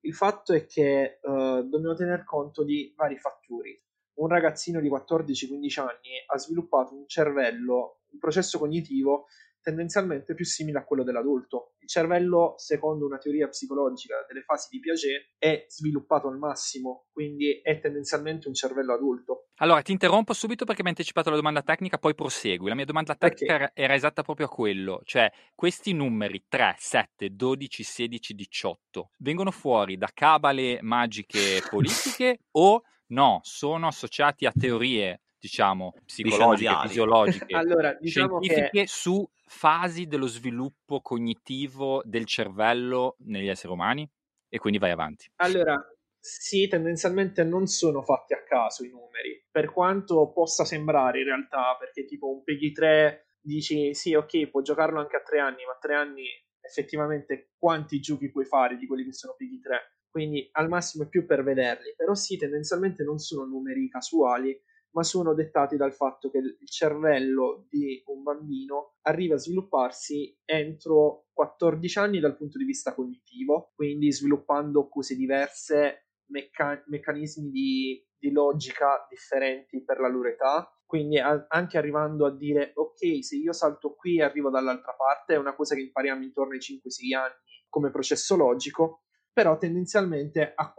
[0.00, 3.80] Il fatto è che eh, dobbiamo tener conto di vari fattori.
[4.16, 9.26] Un ragazzino di 14-15 anni ha sviluppato un cervello, un processo cognitivo
[9.64, 11.72] tendenzialmente più simile a quello dell'adulto.
[11.80, 17.60] Il cervello, secondo una teoria psicologica delle fasi di Piaget, è sviluppato al massimo, quindi
[17.62, 19.48] è tendenzialmente un cervello adulto.
[19.56, 22.68] Allora, ti interrompo subito perché mi hai anticipato la domanda tecnica, poi prosegui.
[22.68, 27.34] La mia domanda tecnica era, era esatta proprio a quello, cioè questi numeri 3, 7,
[27.34, 35.22] 12, 16, 18 vengono fuori da cabale magiche politiche o no, sono associati a teorie,
[35.44, 43.48] diciamo, psicologiche, fisiologiche, Allora, diciamo che scientifiche su fasi dello sviluppo cognitivo del cervello negli
[43.48, 44.10] esseri umani?
[44.48, 45.30] E quindi vai avanti.
[45.36, 45.78] Allora,
[46.18, 51.76] sì, tendenzialmente non sono fatti a caso i numeri, per quanto possa sembrare in realtà,
[51.78, 55.72] perché tipo un Peggy 3 dici sì, ok, può giocarlo anche a tre anni, ma
[55.72, 56.24] a tre anni
[56.60, 59.98] effettivamente quanti giochi puoi fare di quelli che sono Peggy 3?
[60.08, 64.56] Quindi al massimo è più per vederli, però sì, tendenzialmente non sono numeri casuali,
[64.94, 71.26] ma sono dettati dal fatto che il cervello di un bambino arriva a svilupparsi entro
[71.32, 78.30] 14 anni dal punto di vista cognitivo, quindi sviluppando cose diverse, mecca- meccanismi di, di
[78.30, 83.94] logica differenti per la loro età, quindi anche arrivando a dire ok, se io salto
[83.94, 87.34] qui e arrivo dall'altra parte, è una cosa che impariamo intorno ai 5-6 anni
[87.68, 89.02] come processo logico,
[89.32, 90.72] però tendenzialmente a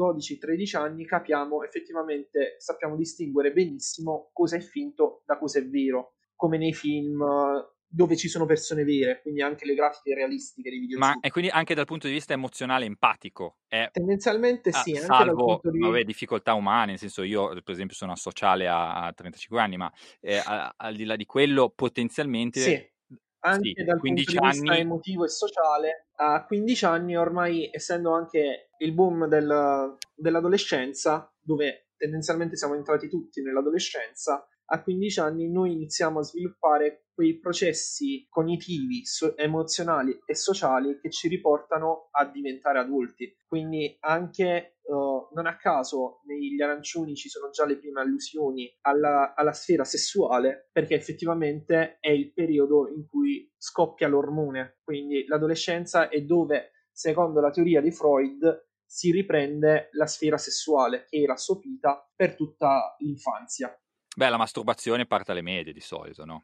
[0.00, 6.56] 12-13 anni capiamo effettivamente, sappiamo distinguere benissimo cosa è finto da cosa è vero, come
[6.58, 11.18] nei film eh, dove ci sono persone vere, quindi anche le grafiche realistiche dei videogiochi.
[11.18, 15.04] Ma e quindi anche dal punto di vista emozionale empatico, è Tendenzialmente Ah, sì, dal
[15.06, 19.12] salvo punto di vabbè, difficoltà umane, nel senso io per esempio sono asociale a, a
[19.12, 22.92] 35 anni, ma eh, a- al di là di quello potenzialmente Sì,
[23.40, 27.68] anche sì, dal 15 punto di vista anni- emotivo e sociale, a 15 anni ormai,
[27.72, 35.50] essendo anche il boom del- dell'adolescenza, dove tendenzialmente siamo entrati tutti nell'adolescenza, a 15 anni
[35.50, 42.24] noi iniziamo a sviluppare quei processi cognitivi, so- emozionali e sociali che ci riportano a
[42.24, 43.36] diventare adulti.
[43.46, 49.34] Quindi anche eh, non a caso negli arancioni ci sono già le prime allusioni alla,
[49.34, 54.78] alla sfera sessuale, perché effettivamente è il periodo in cui scoppia l'ormone.
[54.82, 61.18] Quindi l'adolescenza è dove, secondo la teoria di Freud, si riprende la sfera sessuale che
[61.18, 63.78] era sopita per tutta l'infanzia.
[64.16, 66.42] Beh, la masturbazione parte alle medie di solito, no?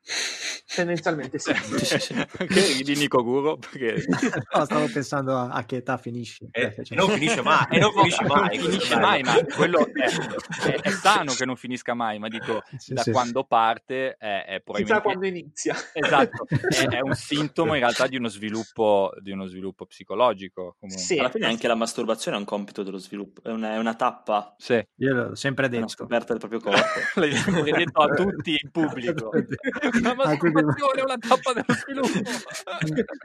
[0.72, 1.52] Tendenzialmente sì.
[2.46, 3.56] che ridi Nico Guro?
[3.56, 4.04] Perché...
[4.54, 6.46] no, stavo pensando a, a, che età finisce.
[6.52, 6.96] E, eh, cioè...
[6.96, 8.56] non finisce mai, e non finisce mai.
[8.58, 12.62] Non finisce mai, ma quello è, è, è, sano che non finisca mai, ma dico,
[12.76, 13.46] sì, da sì, quando sì.
[13.48, 14.82] parte è, è probabilmente...
[14.84, 15.76] Chissà quando inizia.
[15.92, 16.46] Esatto,
[16.90, 20.76] è, un sintomo in realtà di uno sviluppo, di uno sviluppo psicologico.
[20.78, 21.04] Comunque.
[21.04, 23.94] Sì, alla fine anche la masturbazione è un compito dello sviluppo, è una, è una
[23.94, 24.54] tappa.
[24.56, 24.84] Sì.
[24.96, 25.76] Io l'ho sempre detto.
[25.76, 27.20] È una scoperta del proprio corpo.
[27.62, 29.30] Detto a tutti in pubblico.
[30.02, 32.30] la masturbazione è una tappa dello sviluppo.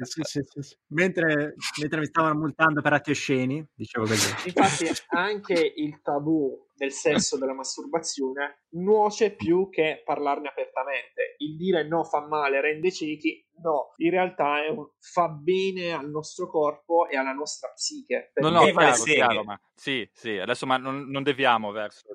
[0.03, 4.47] sì, sì, sì, mentre, mentre, mi stavano multando per atti osceni, dicevo così.
[4.47, 11.35] Infatti anche il tabù del sesso, della masturbazione, nuoce più che parlarne apertamente.
[11.37, 16.49] Il dire no fa male, rende ciechi, no, in realtà un, fa bene al nostro
[16.49, 18.31] corpo e alla nostra psiche.
[18.35, 22.07] No, no, chiaro, chiaro, ma sì, sì, adesso ma non, non deviamo verso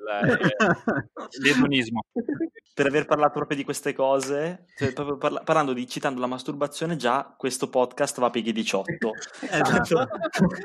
[1.42, 2.01] l'edonismo.
[2.77, 6.97] per aver parlato proprio di queste cose, cioè, proprio parla- parlando di citando la masturbazione,
[6.97, 9.12] già questo podcast va a Peggy 18.
[9.51, 10.07] esatto.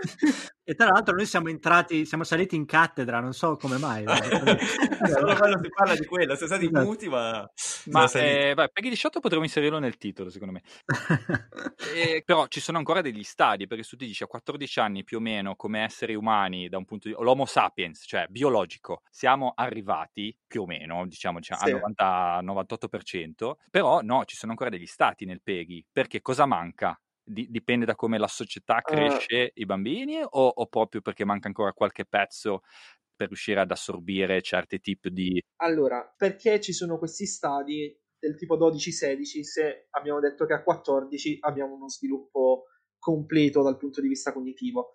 [0.61, 3.90] e tra l'altro noi siamo entrati, siamo saliti in cattedra, non so come mai.
[5.11, 6.85] Solo quando si parla di quello, siamo stati esatto.
[6.85, 7.49] muti, ma...
[7.85, 10.61] Ma eh, beh, Peggy 18 potremmo inserirlo nel titolo, secondo me.
[11.95, 15.17] e, però ci sono ancora degli stadi, perché tu ti dici a 14 anni più
[15.17, 20.35] o meno come esseri umani, da un punto di l'Homo sapiens, cioè biologico, siamo arrivati
[20.47, 21.71] più o meno, diciamo, diciamo sì.
[21.95, 26.99] al 98%, però no, ci sono ancora degli stati nel PEGI, perché cosa manca?
[27.23, 28.81] dipende da come la società eh.
[28.81, 32.63] cresce uh, i bambini o, o, proprio perché manca ancora qualche pezzo
[33.15, 35.41] per riuscire ad assorbire certi tipi di...
[35.57, 41.37] Allora, perché ci sono questi stadi del tipo 12-16 se abbiamo detto che a 14
[41.41, 42.65] abbiamo uno sviluppo
[42.99, 44.93] completo dal punto di vista cognitivo?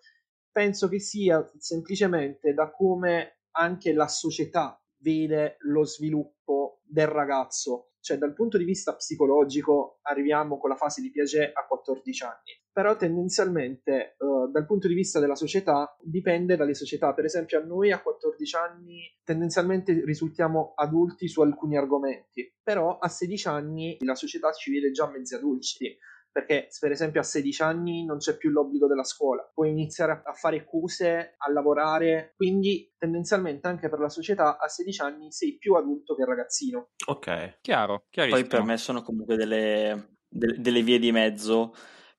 [0.51, 7.91] Penso che sia semplicemente da come anche la società vede lo sviluppo del ragazzo.
[8.07, 12.63] Cioè dal punto di vista psicologico arriviamo con la fase di Piaget a 14 anni,
[12.71, 17.65] però tendenzialmente uh, dal punto di vista della società dipende dalle società, per esempio a
[17.65, 24.15] noi a 14 anni tendenzialmente risultiamo adulti su alcuni argomenti, però a 16 anni la
[24.15, 25.99] società ci vede già mezzi adulti
[26.37, 30.35] perché per esempio a 16 anni non c'è più l'obbligo della scuola, puoi iniziare a
[30.35, 35.77] fare cose, a lavorare, quindi tendenzialmente anche per la società a 16 anni sei più
[35.77, 36.91] adulto che ragazzino.
[37.07, 38.43] Ok, chiaro, chiarissimo.
[38.43, 41.73] Poi per me sono comunque delle, delle, delle vie di mezzo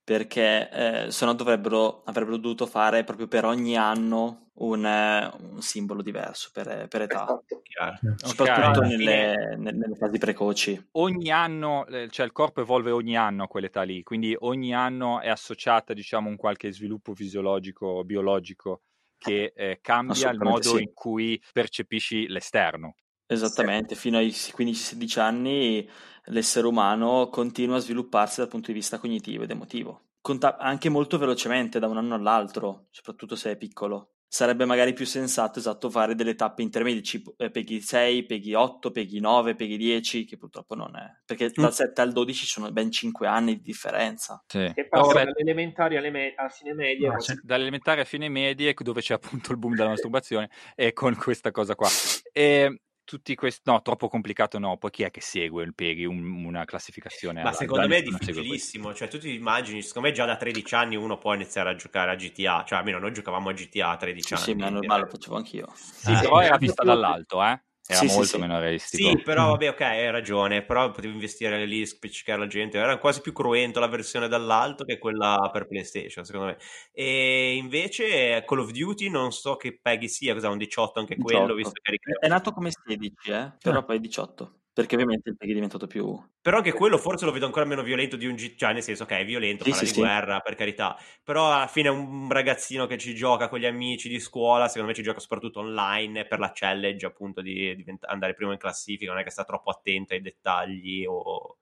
[0.08, 5.62] perché eh, se no dovrebbero, avrebbero dovuto fare proprio per ogni anno un, eh, un
[5.62, 8.16] simbolo diverso per, per età, esatto.
[8.16, 8.90] soprattutto okay.
[8.96, 10.88] nelle, nelle, fasi precoci.
[10.94, 15.20] Ogni anno, eh, cioè il corpo evolve ogni anno a quell'età lì, quindi ogni anno
[15.20, 18.84] è associata diciamo un qualche sviluppo fisiologico, biologico
[19.18, 20.84] che eh, cambia il modo sì.
[20.84, 22.96] in cui percepisci l'esterno.
[23.28, 24.02] Esattamente, sì.
[24.02, 25.90] fino ai 15-16 anni
[26.28, 30.02] l'essere umano continua a svilupparsi dal punto di vista cognitivo ed emotivo.
[30.22, 34.12] Conta anche molto velocemente da un anno all'altro, soprattutto se è piccolo.
[34.30, 37.02] Sarebbe magari più sensato esatto fare delle tappe intermedie,
[37.38, 41.06] eh, Peggy 6, Peggy 8, Peggy 9, Peggy 10, che purtroppo non è.
[41.26, 44.44] Perché dal 7 al 12 ci sono ben 5 anni di differenza.
[44.46, 44.70] Sì.
[44.76, 47.08] Che passa oh, dall'elementare me- a fine medie.
[47.08, 51.52] No, dall'elementare a fine medie, dove c'è appunto il boom della masturbazione, e con questa
[51.52, 51.88] cosa qua.
[52.34, 56.44] E tutti questi no troppo complicato no poi chi è che segue il Peghi un,
[56.44, 60.36] una classificazione ma secondo me è difficilissimo cioè tu ti immagini secondo me già da
[60.36, 63.92] 13 anni uno può iniziare a giocare a GTA cioè almeno noi giocavamo a GTA
[63.92, 65.72] a 13 anni sì ma è normale lo facevo anch'io.
[65.74, 69.10] Sì eh, però era vista dall'alto eh era sì, molto sì, meno realistico.
[69.10, 73.22] Sì, però vabbè, ok, hai ragione, però potevi investire lì, spiccicare la gente, era quasi
[73.22, 76.58] più cruento la versione dall'alto che quella per PlayStation, secondo me.
[76.92, 81.38] E invece Call of Duty non so che Peggy sia, cos'è un 18 anche 18.
[81.38, 83.84] quello, visto che È nato come 16, eh, però ah.
[83.84, 84.52] poi 18.
[84.78, 86.16] Perché ovviamente il Peggy è diventato più...
[86.40, 88.54] Però anche quello forse lo vedo ancora meno violento di un G...
[88.54, 90.06] Cioè, nel senso, ok, è violento, sì, parla sì, di sì.
[90.06, 90.96] guerra, per carità.
[91.24, 94.94] Però alla fine un ragazzino che ci gioca con gli amici di scuola, secondo me
[94.94, 99.20] ci gioca soprattutto online per la challenge, appunto, di, di andare primo in classifica, non
[99.20, 101.58] è che sta troppo attento ai dettagli o...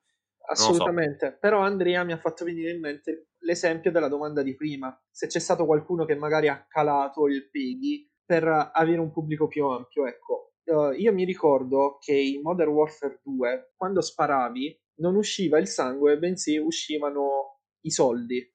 [0.47, 1.37] Assolutamente, so.
[1.39, 4.93] però Andrea mi ha fatto venire in mente l'esempio della domanda di prima.
[5.09, 9.65] Se c'è stato qualcuno che magari ha calato il Peggy per avere un pubblico più
[9.67, 15.57] ampio, ecco, uh, io mi ricordo che in Modern Warfare 2, quando sparavi, non usciva
[15.57, 18.53] il sangue, bensì uscivano i soldi.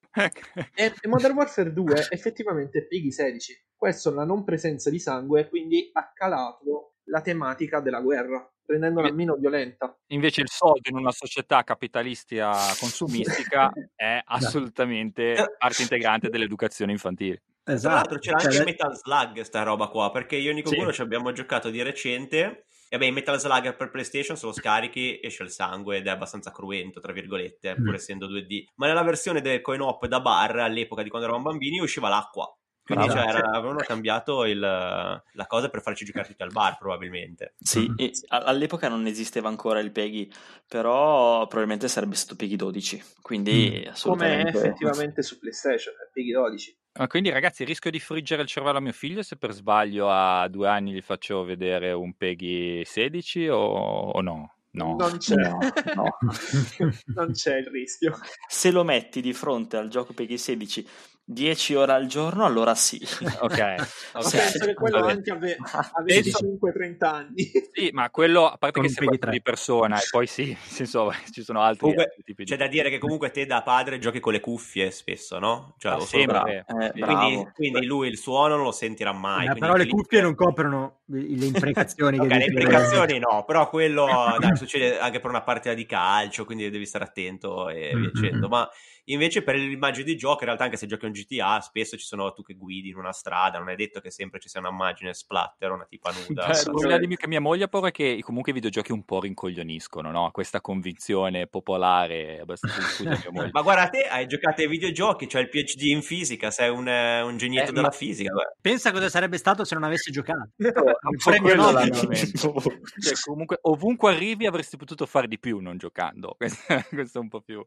[0.74, 3.66] e in Modern Warfare 2 effettivamente Piggy 16.
[3.74, 9.36] Questo la non presenza di sangue, quindi ha calato la tematica della guerra, rendendola meno
[9.36, 9.96] violenta.
[10.08, 17.42] Invece il soldo in una società capitalistica consumistica è assolutamente parte integrante dell'educazione infantile.
[17.72, 17.80] Esatto.
[17.88, 20.76] Tra l'altro c'era anche Cioè, Metal Slug sta roba qua, perché io e Nico Sì.
[20.76, 22.66] Guro ci abbiamo giocato di recente.
[22.92, 26.50] E beh, Metal Slug per PlayStation se lo scarichi esce il sangue ed è abbastanza
[26.50, 27.84] cruento, tra virgolette, Mm.
[27.84, 28.64] pur essendo 2D.
[28.76, 32.52] Ma nella versione del coin op da bar, all'epoca di quando eravamo bambini, usciva l'acqua.
[32.82, 37.54] Quindi cioè, era- avevano cambiato il- la cosa per farci giocare tutti al bar, probabilmente.
[37.60, 37.88] Sì,
[38.28, 40.32] a- all'epoca non esisteva ancora il PEGI,
[40.66, 43.72] però probabilmente sarebbe stato PEGI 12, quindi Mm.
[43.74, 44.58] Come assolutamente...
[44.58, 46.76] effettivamente su PlayStation, è Piggy 12.
[46.92, 50.48] Ma quindi ragazzi rischio di friggere il cervello a mio figlio se per sbaglio a
[50.48, 54.54] due anni gli faccio vedere un Peggy 16 o, o no?
[54.72, 54.96] No.
[54.96, 55.58] Non c'è, No,
[55.96, 56.18] no.
[57.14, 58.18] non c'è il rischio.
[58.46, 60.88] Se lo metti di fronte al gioco PEGI 16
[61.32, 62.98] 10 ore al giorno, allora sì.
[63.40, 63.74] Ok, Ma
[64.20, 64.30] ok.
[64.30, 65.12] penso che quello Vabbè.
[65.12, 67.50] anche a, ve- a Penso- 25-30 anni.
[67.72, 69.30] Sì, ma quello a parte Con che un si Peggy guarda 3.
[69.30, 72.50] di persona e poi sì, senso, ci sono altri, Comunque, altri tipi di...
[72.50, 75.76] C'è da dire che comunque te da padre giochi con le cuffie spesso, no?
[75.78, 76.64] Cioè, Ah, o solo sempre.
[76.66, 76.90] con- Eh.
[76.90, 79.42] Quindi, quindi lui il suono non lo sentirà mai.
[79.42, 84.36] Quindi però le cuffie non coprono le imprecazioni Ok, che le implicazioni no, però quello
[84.38, 88.12] dai, succede anche per una partita di calcio, quindi devi stare attento e via Mm,
[88.12, 88.46] dicendo.
[88.46, 88.68] mm, Ma
[89.04, 92.32] invece per l'immagine di gioco, in realtà anche se giochi un GTA, spesso ci sono
[92.32, 95.70] tu che guidi in una strada, non è detto che sempre ci sia un'immagine splatter,
[95.70, 96.46] una tipa nuda.
[96.46, 100.10] Beh, mio- che mia moglie ha paura è che comunque i videogiochi un po' rincoglioniscono,
[100.10, 100.30] no?
[100.32, 103.04] Questa convinzione popolare, abbastanza.
[103.52, 107.36] Ma guarda te, hai giocato ai videogiochi, c'hai il PhD in fisica, sei un, un
[107.36, 108.32] genietto Eh, della fisica.
[108.32, 108.54] guarda.
[108.60, 110.50] Pensa cosa sarebbe stato se non avessi giocato.
[110.58, 111.88] Premio quello Nobel.
[111.88, 112.54] l'argomento.
[113.00, 116.34] Cioè, comunque, ovunque arrivi avresti potuto fare di più non giocando.
[116.36, 117.64] Questo, questo è un po' più...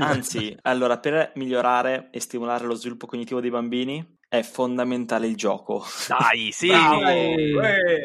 [0.00, 5.84] Anzi, allora, per migliorare e stimolare lo sviluppo cognitivo dei bambini è fondamentale il gioco.
[6.08, 6.70] Dai, sì!
[6.70, 8.04] Eh!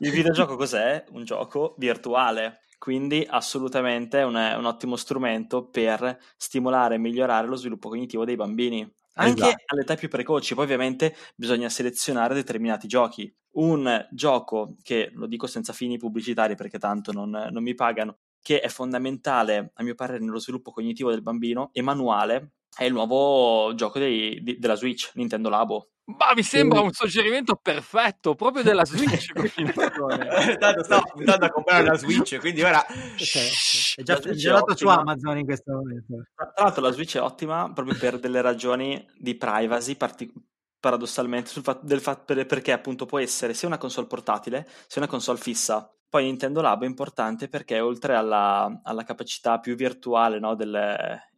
[0.00, 1.02] Il videogioco cos'è?
[1.12, 2.60] Un gioco virtuale.
[2.78, 8.36] Quindi assolutamente è un, un ottimo strumento per stimolare e migliorare lo sviluppo cognitivo dei
[8.36, 8.80] bambini.
[9.14, 9.62] Anche Esatto.
[9.68, 13.34] all'età più precoci, poi ovviamente bisogna selezionare determinati giochi.
[13.52, 18.60] Un gioco che, lo dico senza fini pubblicitari perché tanto non, non mi pagano, che
[18.60, 23.72] è fondamentale a mio parere nello sviluppo cognitivo del bambino e manuale, è il nuovo
[23.74, 25.86] gioco dei- di- della Switch, Nintendo Labo.
[26.04, 29.30] Ma mi sembra un suggerimento perfetto proprio della Switch.
[30.58, 32.84] Tanto stavo puntando a comprare la Switch, quindi ora...
[32.84, 34.88] Ok, È già girato su.
[34.88, 36.14] Amazon in questo momento.
[36.34, 40.34] Tra tra l'altro la Switch è ottima proprio per delle ragioni di privacy, partic-
[40.80, 45.00] paradossalmente, sul fatto, del fatto per- perché appunto può essere sia una console portatile, sia
[45.00, 45.88] una console fissa.
[46.12, 50.74] Poi Nintendo Labo è importante perché oltre alla, alla capacità più virtuale no, del,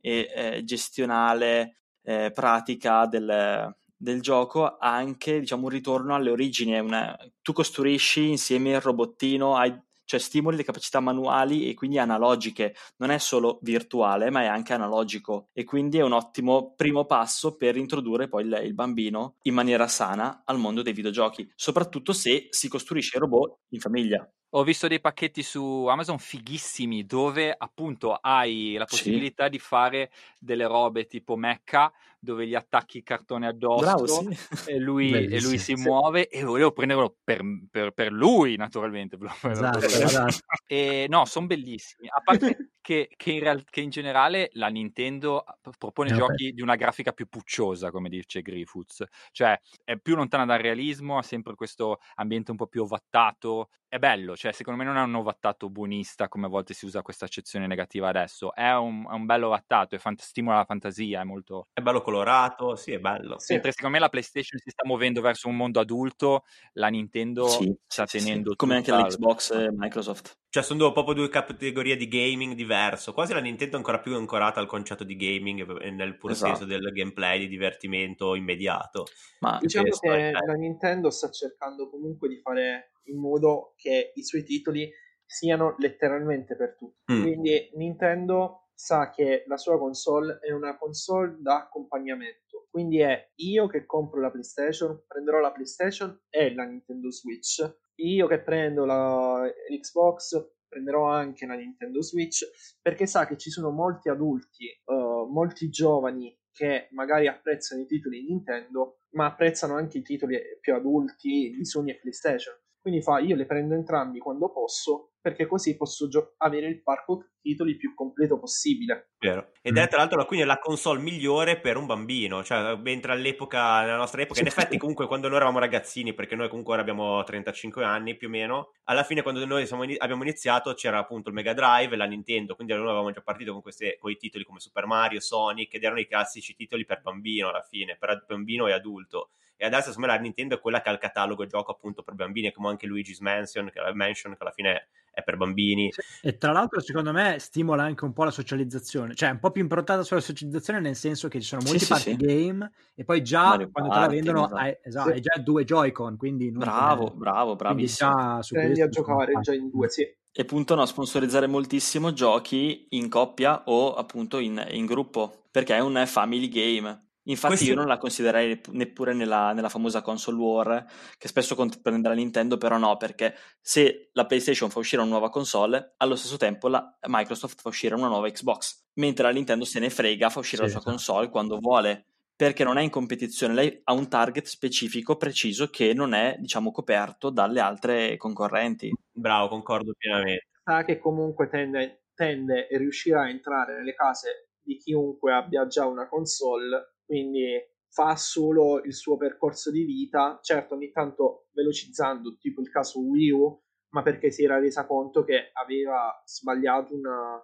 [0.01, 6.77] e eh, gestionale, eh, pratica del, del gioco, ha anche diciamo, un ritorno alle origini.
[6.77, 12.75] Una- tu costruisci insieme il robottino, hai- cioè stimoli le capacità manuali e quindi analogiche
[12.97, 17.57] non è solo virtuale, ma è anche analogico e quindi è un ottimo primo passo
[17.57, 22.49] per introdurre poi il, il bambino in maniera sana al mondo dei videogiochi, soprattutto se
[22.51, 24.29] si costruisce il robot in famiglia.
[24.57, 28.97] Ho visto dei pacchetti su Amazon fighissimi dove appunto hai la Sì.
[28.97, 34.71] possibilità di fare delle robe tipo Mecca dove gli attacchi il cartone addosso Bravo, sì.
[34.71, 39.19] e, lui, e lui si muove e volevo prenderlo per, per- per lui naturalmente.
[39.43, 40.39] Esatto, esatto.
[40.67, 42.09] E no, sono bellissimi.
[42.09, 45.45] A parte che, che in real- che in generale la Nintendo
[45.77, 46.27] propone Eh, vabbè.
[46.27, 51.19] giochi di una grafica più pucciosa, come dice Griffiths, cioè è più lontana dal realismo,
[51.19, 53.71] ha sempre questo ambiente un po' più ovattato.
[53.87, 57.01] È bello, cioè secondo me non è un ovattato buonista come a volte si usa
[57.01, 58.55] questa accezione negativa adesso.
[58.55, 61.69] È un, è un bello ovattato, è fant- stimola la fantasia, è molto.
[61.73, 63.39] È bello colorato, sì, è bello.
[63.39, 63.55] Sì.
[63.55, 67.75] Mentre secondo me la PlayStation si sta muovendo verso un mondo adulto, la Nintendo Sì,
[67.87, 70.37] sta sì, sì, tenendo come anche tutta- l'Xbox e Microsoft.
[70.51, 73.15] Cioè, sono due, proprio due categorie di gaming diverso.
[73.15, 76.55] Quasi la Nintendo è ancora più ancorata al concetto di gaming nel puro Esatto.
[76.55, 79.07] senso del gameplay, di divertimento immediato.
[79.41, 84.43] Ma Diciamo che la Nintendo sta cercando comunque di fare in modo che i suoi
[84.43, 84.91] titoli
[85.25, 87.13] siano letteralmente per tutti.
[87.13, 87.23] Mm.
[87.23, 92.67] Quindi Nintendo sa che la sua console è una console da accompagnamento.
[92.71, 97.63] Quindi è io che compro la PlayStation, prenderò la PlayStation e la Nintendo Switch.
[97.97, 102.45] Io che prendo la Xbox prenderò anche la Nintendo Switch
[102.83, 108.25] perché sa che ci sono molti adulti, eh, molti giovani che magari apprezzano i titoli
[108.25, 112.55] Nintendo, ma apprezzano anche i titoli più adulti di Sony e PlayStation.
[112.85, 117.31] Quindi fa, io le prendo entrambi quando posso, perché così posso gio- avere il parco
[117.41, 119.13] titoli più completo possibile.
[119.19, 119.53] Vero.
[119.63, 119.77] Ed Mm.
[119.79, 124.21] è tra l'altro quindi la console migliore per un bambino, cioè mentre all'epoca, nella nostra
[124.21, 128.19] epoca, in effetti comunque quando noi eravamo ragazzini, perché noi comunque ora abbiamo 35 anni
[128.19, 131.55] più o meno, alla fine quando noi siamo ini- abbiamo iniziato c'era appunto il Mega
[131.55, 134.61] Drive e la Nintendo, quindi noi avevamo già partito con, queste, con i titoli come
[134.61, 138.73] Super Mario, Sonic, ed erano i classici titoli per bambino alla fine, per bambino e
[138.73, 139.31] adulto.
[139.57, 142.15] E adesso secondo me la Nintendo è quella che ha il catalogo gioco appunto per
[142.15, 145.91] bambini, come anche Luigi's Mansion, che, Mansion, che alla fine è per bambini.
[146.21, 149.53] E tra l'altro, secondo me, stimola anche un po' la socializzazione, cioè è un po'
[149.53, 153.05] più improntata sulla socializzazione, nel senso che ci sono molti sì, party sì, game e
[153.05, 154.61] poi già Mario quando Party, te la vendono esatto.
[154.61, 156.17] hai, esatto, hai, già due Joy-Con.
[156.17, 157.15] Quindi bravo, è...
[157.15, 158.11] bravo, bravissimo.
[158.11, 160.07] Già su Prendi a giocare già in due, sì.
[160.37, 165.81] E puntano a sponsorizzare moltissimo giochi in coppia o appunto in, in gruppo, perché è
[165.81, 167.04] un family game.
[167.25, 167.73] Infatti Questo...
[167.73, 172.59] io non la considererei neppure nella, nella, famosa console war che spesso comprende la Nintendo,
[172.59, 176.99] però no, perché se la PlayStation fa uscire una nuova console, allo stesso tempo la
[177.07, 180.75] Microsoft fa uscire una nuova Xbox, mentre la Nintendo se ne frega, fa uscire sì,
[180.75, 180.97] la sua esatto.
[180.97, 185.95] console quando vuole, perché non è in competizione, lei ha un target specifico, preciso, che
[185.95, 188.93] non è, diciamo, coperto dalle altre concorrenti.
[189.11, 190.49] Bravo, concordo pienamente.
[190.63, 195.87] Sa che comunque tende, tende e riuscirà a entrare nelle case di chiunque abbia già
[195.87, 197.61] una console quindi
[197.95, 203.31] fa solo il suo percorso di vita, certo ogni tanto velocizzando, tipo il caso Wii
[203.31, 207.41] U, ma perché si era resa conto che aveva sbagliato una,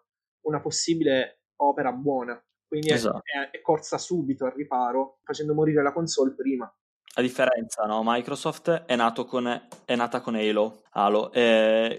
[0.47, 2.43] una possibile opera buona.
[2.67, 3.23] Quindi esatto.
[3.25, 6.73] è, è, corsa subito al riparo, facendo morire la console prima.
[7.15, 8.03] A differenza, no?
[8.05, 11.31] Microsoft è, nato con, è nata con Halo, Halo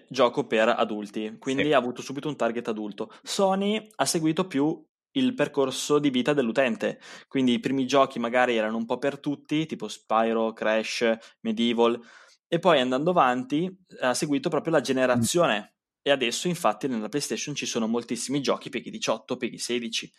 [0.08, 1.74] gioco per adulti, quindi sì.
[1.74, 3.12] ha avuto subito un target adulto.
[3.22, 4.82] Sony ha seguito più
[5.14, 7.00] il percorso di vita dell'utente.
[7.28, 12.00] Quindi i primi giochi magari erano un po' per tutti, tipo Spyro, Crash, Medieval,
[12.48, 13.70] e poi andando avanti
[14.02, 15.76] ha seguito proprio la generazione.
[16.02, 20.12] E adesso infatti nella PlayStation ci sono moltissimi giochi PEGI 18, PEGI 16.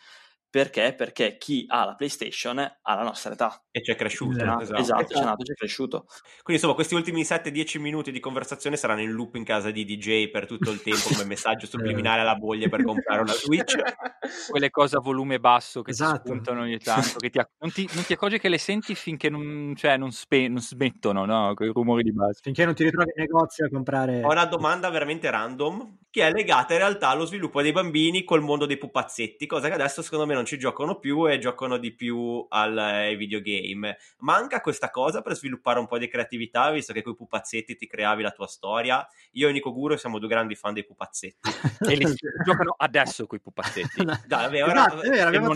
[0.53, 0.93] Perché?
[0.95, 3.65] Perché chi ha la PlayStation ha la nostra età.
[3.71, 4.37] E c'è cresciuto.
[4.37, 6.05] Esatto, esatto, esatto c'è nato, c'è cresciuto.
[6.43, 10.31] Quindi insomma questi ultimi 7-10 minuti di conversazione saranno in loop in casa di DJ
[10.31, 13.77] per tutto il tempo come messaggio subliminale alla moglie per comprare una Switch.
[14.51, 16.21] Quelle cose a volume basso che esatto.
[16.21, 19.31] ti spuntano ogni tanto, che ti, non, ti, non, ti, accorgi che le senti finché
[19.31, 21.55] non, cioè, non, spe, non smettono, no?
[21.55, 22.41] Quei rumori di base.
[22.43, 24.23] Finché non ti ritrovi in negozio a comprare...
[24.23, 28.43] Ho una domanda veramente random che è legata in realtà allo sviluppo dei bambini col
[28.43, 31.93] mondo dei pupazzetti, cosa che adesso secondo me non ci giocano più e giocano di
[31.93, 33.99] più al, ai videogame.
[34.19, 37.87] Manca questa cosa per sviluppare un po' di creatività, visto che con i pupazzetti ti
[37.87, 39.07] creavi la tua storia.
[39.33, 41.39] Io e Nico Guro siamo due grandi fan dei pupazzetti.
[41.91, 42.07] e li
[42.45, 44.05] giocano adesso con i pupazzetti.
[44.27, 45.53] Dai, vabbè, ora, esatto, vero, non abbiamo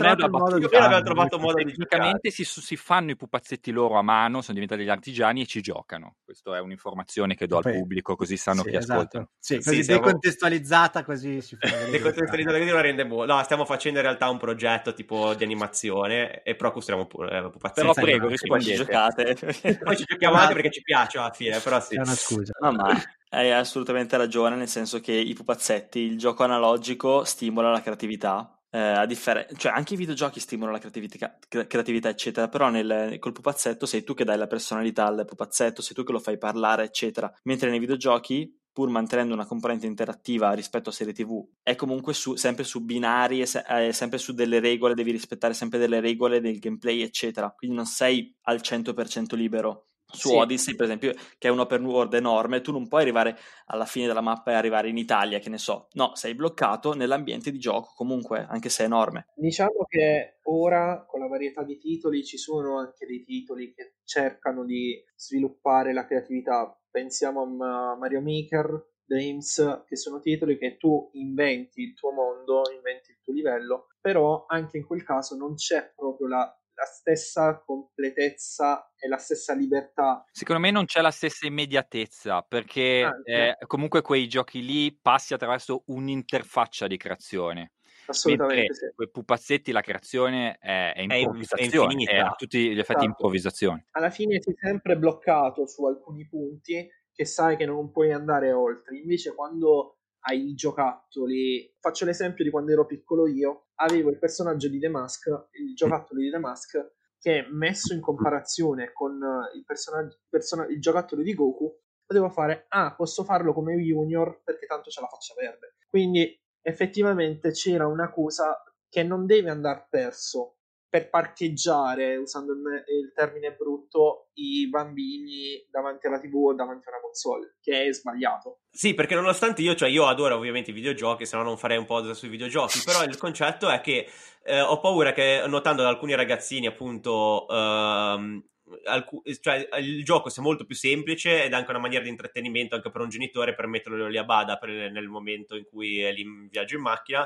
[1.01, 4.89] trovato modo di Tecnicamente si, si, fanno i pupazzetti loro a mano, sono diventati degli
[4.89, 6.15] artigiani e ci giocano.
[6.23, 8.99] Questa è un'informazione che do al pubblico, così sanno sì, chi esatto.
[8.99, 9.29] ascolta.
[9.37, 13.99] Sì, così sì, decontestualizzata così si fa decontestualizzata così lo rende buono no stiamo facendo
[13.99, 18.27] in realtà un progetto tipo di animazione e però costruiamo pure eh, pupazzetti però prego
[18.27, 18.75] rispondete.
[18.75, 19.35] giocate.
[19.83, 21.95] Poi ci giochiamo anche perché ci piace alla fine però sì.
[21.95, 22.53] È una scusa.
[22.61, 27.81] No ma hai assolutamente ragione nel senso che i pupazzetti il gioco analogico stimola la
[27.81, 33.17] creatività eh, a differenza, cioè anche i videogiochi stimolano la creatività, creatività eccetera, però nel,
[33.19, 36.37] col pupazzetto sei tu che dai la personalità al pupazzetto, sei tu che lo fai
[36.37, 37.31] parlare, eccetera.
[37.43, 42.35] Mentre nei videogiochi pur mantenendo una componente interattiva rispetto a serie TV, è comunque su,
[42.35, 46.59] sempre su binari, se, è, sempre su delle regole, devi rispettare sempre delle regole del
[46.59, 47.49] gameplay, eccetera.
[47.49, 49.86] Quindi non sei al 100% libero.
[50.09, 50.35] Su sì.
[50.35, 54.07] Odyssey, per esempio, che è un open world enorme, tu non puoi arrivare alla fine
[54.07, 55.87] della mappa e arrivare in Italia, che ne so.
[55.93, 59.27] No, sei bloccato nell'ambiente di gioco, comunque, anche se è enorme.
[59.35, 64.63] Diciamo che ora, con la varietà di titoli, ci sono anche dei titoli che cercano
[64.63, 71.81] di sviluppare la creatività pensiamo a Mario Maker, Games, che sono titoli che tu inventi
[71.81, 76.27] il tuo mondo, inventi il tuo livello, però anche in quel caso non c'è proprio
[76.27, 80.23] la, la stessa completezza e la stessa libertà.
[80.31, 85.83] Secondo me non c'è la stessa immediatezza, perché eh, comunque quei giochi lì passi attraverso
[85.87, 87.71] un'interfaccia di creazione.
[88.05, 88.91] Assolutamente sì.
[88.93, 93.05] Quei pupazzetti la creazione è, è improvvisazione, è, è, a tutti gli effetti esatto.
[93.05, 93.85] improvvisazione.
[93.91, 98.97] Alla fine sei sempre bloccato su alcuni punti che sai che non puoi andare oltre.
[98.97, 104.69] Invece quando hai i giocattoli, faccio l'esempio di quando ero piccolo io, avevo il personaggio
[104.69, 109.19] di The Mask, il giocattolo di The Mask, che messo in comparazione con
[109.55, 111.73] il, personaggio, person- il giocattolo di Goku,
[112.05, 115.75] potevo fare, ah, posso farlo come Junior perché tanto c'è la faccia verde.
[115.87, 120.56] Quindi effettivamente c'era un'accusa che non deve andare perso
[120.89, 126.91] per parcheggiare, usando il, il, termine brutto, i bambini davanti alla TV o davanti a
[126.91, 128.61] una console, che è sbagliato.
[128.69, 131.85] Sì, perché nonostante io, cioè io adoro ovviamente i videogiochi, se no non farei un
[131.85, 134.07] po' sui videogiochi, però il concetto è che
[134.43, 137.47] eh, ho paura che notando da alcuni ragazzini appunto...
[137.49, 138.43] Ehm,
[138.83, 142.89] Alcu- cioè, il gioco sia molto più semplice ed anche una maniera di intrattenimento anche
[142.89, 146.19] per un genitore per metterlo lì a bada per, nel momento in cui è lì
[146.19, 147.25] in viaggio in macchina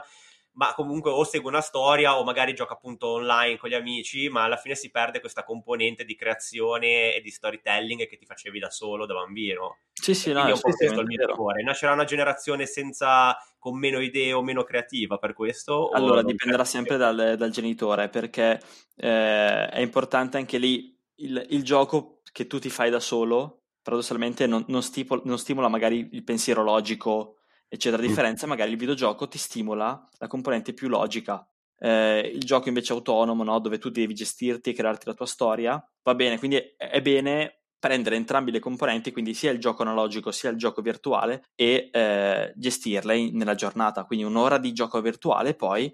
[0.54, 4.44] ma comunque o segue una storia o magari gioca appunto online con gli amici, ma
[4.44, 8.70] alla fine si perde questa componente di creazione e di storytelling che ti facevi da
[8.70, 9.78] solo da bambino.
[9.94, 11.64] Sì, sì, no, è un po' questo il mio cuore.
[11.64, 15.90] Nascerà una generazione senza con meno idee o meno creativa per questo?
[15.90, 18.60] Allora, dipenderà sempre dal, dal, genitore, perché
[18.96, 24.48] eh, è importante anche lì il, il, gioco che tu ti fai da solo, paradossalmente
[24.48, 27.41] non, non, stipula, non stimola magari il pensiero logico
[27.74, 28.04] eccetera.
[28.04, 31.48] A differenza, magari il videogioco ti stimola la componente più logica.
[31.80, 33.60] Eh, il gioco invece autonomo, no?
[33.60, 38.18] dove tu devi gestirti e crearti la tua storia, va bene, quindi è bene prendere
[38.18, 43.18] entrambi le componenti, quindi sia il gioco analogico sia il gioco virtuale e eh, gestirle
[43.18, 45.92] in, nella giornata, quindi un'ora di gioco virtuale, poi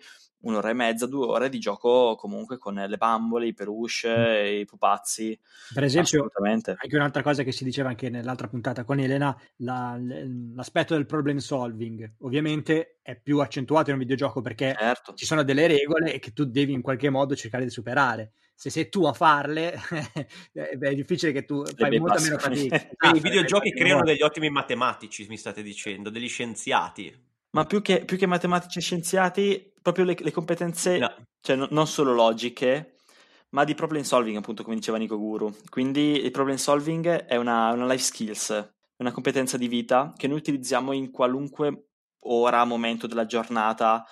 [0.47, 4.59] un'ora e mezza, due ore di gioco comunque con le bambole, i peluche, mm.
[4.59, 5.39] i pupazzi.
[5.73, 9.97] Per esempio, anche un'altra cosa che si diceva anche nell'altra puntata con Elena, la,
[10.55, 12.13] l'aspetto del problem solving.
[12.19, 15.13] Ovviamente è più accentuato in un videogioco perché certo.
[15.13, 18.31] ci sono delle regole che tu devi in qualche modo cercare di superare.
[18.55, 19.75] Se sei tu a farle,
[20.51, 22.87] è difficile che tu fai molto meno fatica.
[22.95, 28.05] Quindi i videogiochi creano degli ottimi matematici, mi state dicendo, degli scienziati ma più che,
[28.05, 31.11] più che matematici e scienziati, proprio le, le competenze, no.
[31.41, 32.97] cioè no, non solo logiche,
[33.49, 35.51] ma di problem solving, appunto, come diceva Nico Guru.
[35.67, 40.37] Quindi il problem solving è una, una life skills, una competenza di vita che noi
[40.37, 41.87] utilizziamo in qualunque
[42.25, 44.05] ora, momento della giornata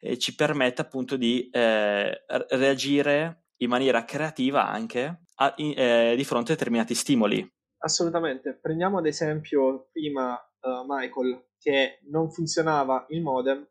[0.00, 6.24] e ci permette appunto di eh, reagire in maniera creativa anche a, in, eh, di
[6.24, 7.48] fronte a determinati stimoli.
[7.82, 8.58] Assolutamente.
[8.60, 13.66] Prendiamo ad esempio prima uh, Michael che non funzionava il modem,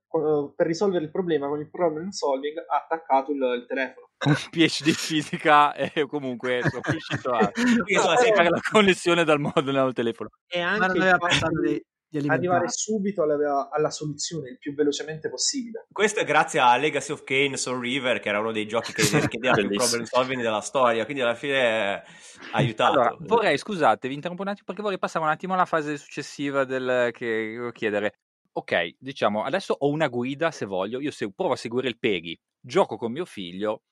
[0.55, 4.09] per risolvere il problema con il problem solving ha attaccato il, il telefono.
[4.25, 7.49] Un PhD fisica e comunque sono riuscito a,
[8.35, 10.29] fare la connessione dal modem al telefono.
[10.47, 11.83] E anche il fatto di
[12.17, 15.85] arrivare subito alla, alla, soluzione il più velocemente possibile.
[15.91, 19.03] Questo è grazie a Legacy of Kane Soul River, che era uno dei giochi che
[19.19, 22.03] richiedeva più problem solving della storia, quindi alla fine ha
[22.53, 22.99] aiutato.
[22.99, 26.63] Allora, vorrei, scusate, vi interrompo un attimo perché vorrei passare un attimo alla fase successiva
[26.63, 28.13] del che devo chiedere.
[28.51, 32.37] Ok, diciamo, adesso ho una guida se voglio, io se, provo a seguire il PEGI,
[32.59, 33.83] gioco con mio figlio,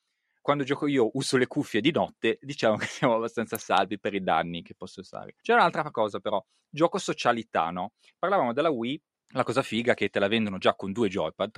[0.48, 4.24] quando gioco io uso le cuffie di notte, diciamo che siamo abbastanza salvi per i
[4.24, 5.36] danni che posso usare.
[5.42, 7.92] C'è un'altra cosa però, gioco socialità, no?
[8.18, 8.98] Parlavamo della Wii,
[9.34, 11.52] la cosa figa è che te la vendono già con due joypad,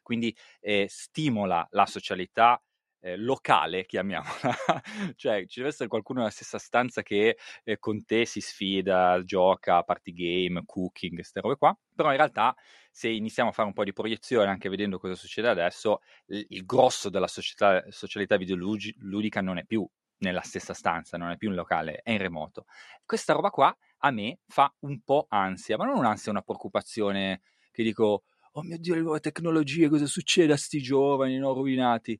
[0.00, 2.58] quindi eh, stimola la socialità
[3.02, 4.32] eh, locale, chiamiamola,
[5.16, 9.82] cioè ci deve essere qualcuno nella stessa stanza che eh, con te si sfida, gioca,
[9.82, 12.54] party game, cooking, queste robe qua, però in realtà
[12.90, 16.64] se iniziamo a fare un po' di proiezione anche vedendo cosa succede adesso, il, il
[16.64, 19.86] grosso della società, socialità videoludica non è più
[20.18, 22.66] nella stessa stanza, non è più in locale, è in remoto.
[23.04, 27.42] Questa roba qua a me fa un po' ansia, ma non un'ansia, una preoccupazione
[27.72, 32.18] che dico, oh mio Dio, le nuove tecnologie, cosa succede a sti giovani, non rovinati?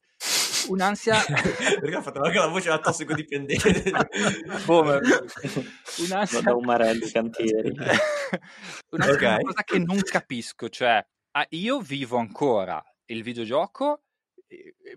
[0.68, 1.16] Un'ansia.
[1.80, 3.90] Perché ha fatto anche la voce da tossicodipendente.
[4.66, 5.00] Come?
[5.98, 6.40] un'ansia.
[6.40, 7.70] Da umarelli cantieri.
[8.90, 9.34] un'ansia okay.
[9.34, 14.02] una cosa che non capisco, cioè ah, io vivo ancora il videogioco.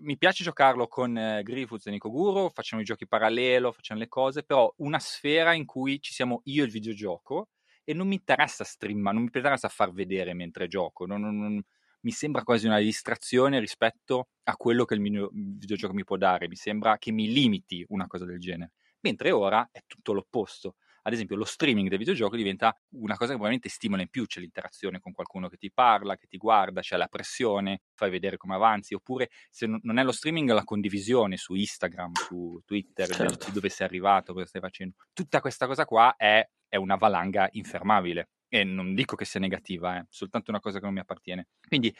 [0.02, 4.08] Mi piace giocarlo con eh, Griffiths e Nico Guru, facciamo i giochi parallelo, facciamo le
[4.08, 7.48] cose, però una sfera in cui ci siamo io e il videogioco
[7.82, 11.62] e non mi interessa streamare, non mi interessa far vedere mentre gioco, non, non,
[12.06, 16.46] mi sembra quasi una distrazione rispetto a quello che il mio videogioco mi può dare,
[16.46, 18.74] mi sembra che mi limiti una cosa del genere.
[19.00, 20.76] Mentre ora è tutto l'opposto.
[21.02, 24.38] Ad esempio, lo streaming del videogioco diventa una cosa che probabilmente stimola in più, c'è
[24.38, 28.54] l'interazione con qualcuno che ti parla, che ti guarda, c'è la pressione, fai vedere come
[28.54, 33.50] avanzi, oppure se non è lo streaming, la condivisione su Instagram, su Twitter, certo.
[33.50, 34.94] dove sei arrivato, cosa stai facendo.
[35.12, 39.96] Tutta questa cosa qua è, è una valanga infermabile e non dico che sia negativa,
[39.96, 41.48] è eh, soltanto una cosa che non mi appartiene.
[41.66, 41.94] Quindi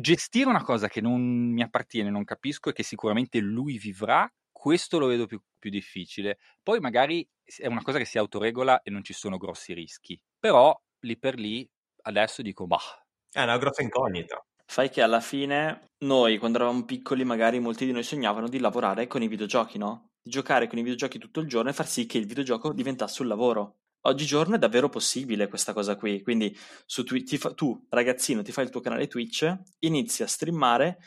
[0.00, 4.98] gestire una cosa che non mi appartiene, non capisco e che sicuramente lui vivrà, questo
[4.98, 6.38] lo vedo più, più difficile.
[6.62, 7.26] Poi magari
[7.58, 11.38] è una cosa che si autoregola e non ci sono grossi rischi, però lì per
[11.38, 11.68] lì
[12.02, 13.04] adesso dico, bah.
[13.30, 14.44] È una grossa incognita.
[14.64, 19.06] Fai che alla fine noi, quando eravamo piccoli, magari molti di noi sognavano di lavorare
[19.06, 20.10] con i videogiochi, no?
[20.22, 23.22] Di giocare con i videogiochi tutto il giorno e far sì che il videogioco diventasse
[23.22, 23.81] un lavoro.
[24.04, 28.70] Oggigiorno è davvero possibile questa cosa qui, quindi twi- fa- tu ragazzino ti fai il
[28.70, 30.98] tuo canale Twitch, inizi a streamare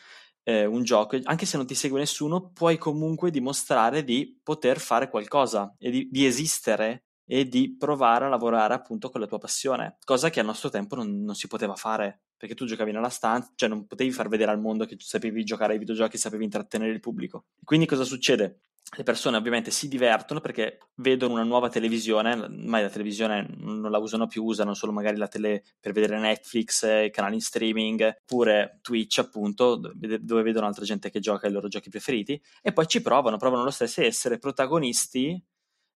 [0.43, 5.09] eh, un gioco, anche se non ti segue nessuno, puoi comunque dimostrare di poter fare
[5.09, 9.97] qualcosa e di, di esistere e di provare a lavorare appunto con la tua passione,
[10.05, 13.51] cosa che al nostro tempo non, non, si poteva fare, perché tu giocavi nella stanza,
[13.55, 16.91] cioè non potevi far vedere al mondo che tu sapevi giocare ai videogiochi, sapevi intrattenere
[16.91, 17.45] il pubblico.
[17.63, 18.59] Quindi cosa succede?
[18.95, 23.97] Le persone ovviamente si divertono perché vedono una nuova televisione, ormai la televisione non la
[23.97, 28.79] usano più, usano solo magari la tele per vedere Netflix, i canali in streaming, oppure
[28.81, 33.01] Twitch appunto, dove vedono altra gente che gioca i loro giochi preferiti, e poi ci
[33.01, 35.43] provano, provano lo stesso a essere protagonisti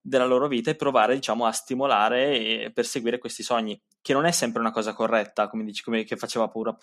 [0.02, 4.32] della loro vita e provare diciamo a stimolare e perseguire questi sogni, che non è
[4.32, 6.76] sempre una cosa corretta, come dici, come che faceva paura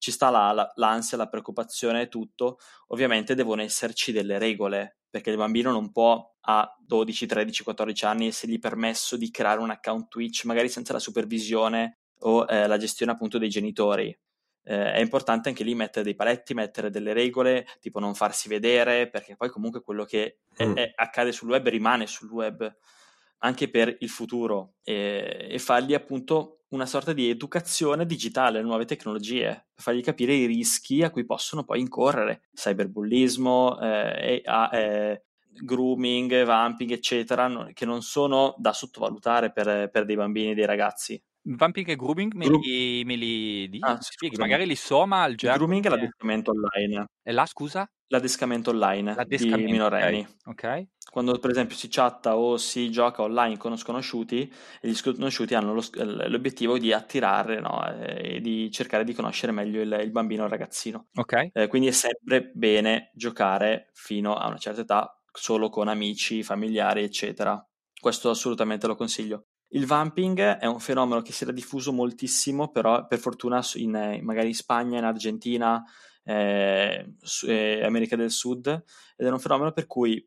[0.00, 5.28] ci sta la, la, l'ansia, la preoccupazione e tutto, ovviamente devono esserci delle regole, perché
[5.28, 10.08] il bambino non può a 12, 13, 14 anni essergli permesso di creare un account
[10.08, 14.18] Twitch, magari senza la supervisione o eh, la gestione appunto dei genitori.
[14.62, 19.10] Eh, è importante anche lì mettere dei paletti, mettere delle regole, tipo non farsi vedere,
[19.10, 20.76] perché poi comunque quello che mm.
[20.76, 22.74] è, è, accade sul web rimane sul web
[23.42, 28.84] anche per il futuro e, e fargli appunto una sorta di educazione digitale alle nuove
[28.84, 36.44] tecnologie, per fargli capire i rischi a cui possono poi incorrere, cyberbullismo, eh, eh, grooming,
[36.44, 41.22] vamping, eccetera, no, che non sono da sottovalutare per, per dei bambini e dei ragazzi.
[41.42, 43.78] Vamping e grooming me, li, me li?
[43.80, 45.58] Ah, spieghi, magari li soma al gergo.
[45.58, 47.06] Grooming è l'addestramento online.
[47.22, 47.90] E là, scusa?
[48.12, 50.20] L'addescamento online L'addescamento, di minorenni.
[50.20, 50.64] Ok.
[50.64, 50.88] okay.
[51.10, 55.82] Quando per esempio si chatta o si gioca online con sconosciuti, gli sconosciuti hanno lo,
[56.26, 57.82] l'obiettivo di attirare no?
[57.96, 61.06] e di cercare di conoscere meglio il, il bambino o il ragazzino.
[61.14, 61.50] Ok.
[61.52, 67.02] Eh, quindi è sempre bene giocare fino a una certa età solo con amici, familiari,
[67.02, 67.64] eccetera.
[67.98, 69.46] Questo assolutamente lo consiglio.
[69.72, 74.20] Il vamping è un fenomeno che si era diffuso moltissimo, però per fortuna in, eh,
[74.22, 75.82] magari in Spagna, in Argentina,
[76.24, 77.14] eh,
[77.46, 80.26] eh, America del Sud, ed era un fenomeno per cui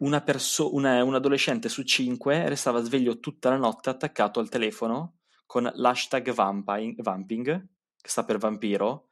[0.00, 5.18] una perso- una, un adolescente su cinque restava sveglio tutta la notte attaccato al telefono
[5.46, 7.66] con l'hashtag vamping, vamping
[8.00, 9.08] che sta per vampiro,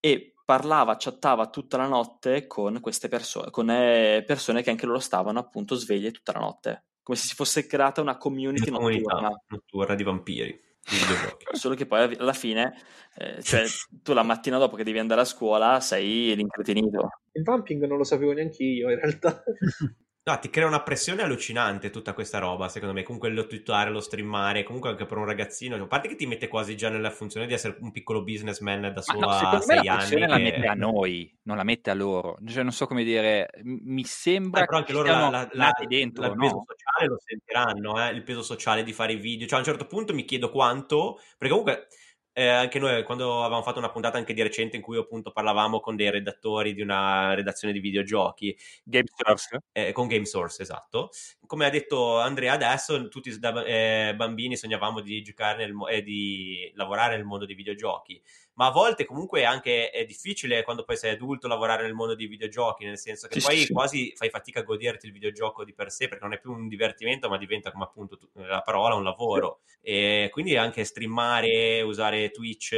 [0.00, 4.98] e parlava, chattava tutta la notte con queste persone, con eh, persone che anche loro
[4.98, 9.30] stavano appunto sveglie tutta la notte come se si fosse creata una community una notturna.
[9.48, 10.60] notturna di vampiri.
[11.52, 12.74] Solo che poi alla fine,
[13.16, 13.64] eh, cioè,
[14.02, 17.08] tu la mattina dopo che devi andare a scuola sei l'intrattenito.
[17.32, 19.42] Il vamping non lo sapevo neanche io in realtà.
[20.24, 23.02] No, ti crea una pressione allucinante tutta questa roba, secondo me.
[23.02, 25.74] Comunque lo twittare, lo streamare, comunque anche per un ragazzino.
[25.74, 29.02] A parte che ti mette quasi già nella funzione di essere un piccolo businessman da
[29.02, 30.20] solo no, a sei anni.
[30.20, 30.42] La che...
[30.42, 32.38] mette a noi, non la mette a loro.
[32.46, 36.26] Cioè, non so come dire, mi sembra eh, però anche loro la, la, la, dentro,
[36.26, 36.38] il no?
[36.38, 38.12] peso sociale lo sentiranno, eh?
[38.12, 39.48] il peso sociale di fare i video.
[39.48, 41.88] Cioè, a un certo punto mi chiedo quanto, perché comunque
[42.32, 45.80] eh, anche noi quando avevamo fatto una puntata anche di recente in cui appunto parlavamo
[45.80, 48.56] con dei redattori di una redazione di videogiochi.
[48.84, 49.62] Game Source?
[49.72, 51.10] Eh, con Game Source esatto.
[51.46, 56.72] Come ha detto Andrea adesso tutti da eh, bambini sognavamo di giocare nel, e di
[56.74, 58.20] lavorare nel mondo dei videogiochi
[58.54, 62.26] ma a volte comunque anche è difficile quando poi sei adulto lavorare nel mondo dei
[62.26, 63.72] videogiochi, nel senso che sì, poi sì.
[63.72, 66.68] quasi fai fatica a goderti il videogioco di per sé perché non è più un
[66.68, 69.60] divertimento, ma diventa come appunto la parola un lavoro.
[69.80, 72.74] E quindi anche streamare, usare Twitch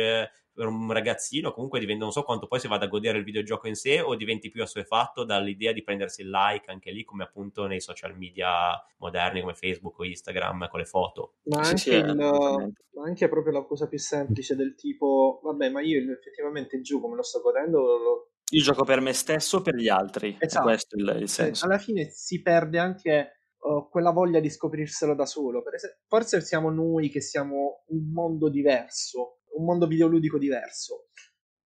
[0.55, 3.66] per un ragazzino comunque diventa non so quanto poi si vada a godere il videogioco
[3.66, 7.66] in sé o diventi più assuefatto dall'idea di prendersi il like anche lì come appunto
[7.66, 12.14] nei social media moderni come Facebook o Instagram con le foto ma anche, sì, il,
[12.14, 17.09] ma anche proprio la cosa più semplice del tipo vabbè ma io effettivamente il gioco
[17.09, 18.28] me lo sto godendo lo...
[18.50, 20.66] io gioco per me stesso o per gli altri esatto.
[20.66, 25.14] questo è il, il senso alla fine si perde anche Uh, quella voglia di scoprirselo
[25.14, 25.62] da solo.
[26.07, 31.09] Forse siamo noi che siamo un mondo diverso un mondo videoludico diverso.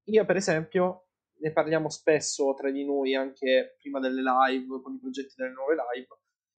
[0.09, 1.09] Io, per esempio,
[1.41, 5.75] ne parliamo spesso tra di noi anche prima delle live, con i progetti delle nuove
[5.75, 6.09] live,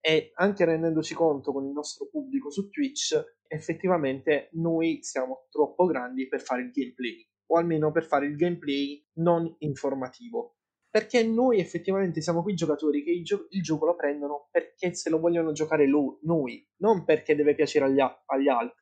[0.01, 6.27] e anche rendendoci conto con il nostro pubblico su Twitch, effettivamente noi siamo troppo grandi
[6.29, 10.57] per fare il gameplay, o almeno per fare il gameplay non informativo.
[10.89, 15.09] Perché noi effettivamente siamo quei giocatori che il, gio- il gioco lo prendono perché se
[15.09, 18.80] lo vogliono giocare lo- noi, non perché deve piacere agli, a- agli altri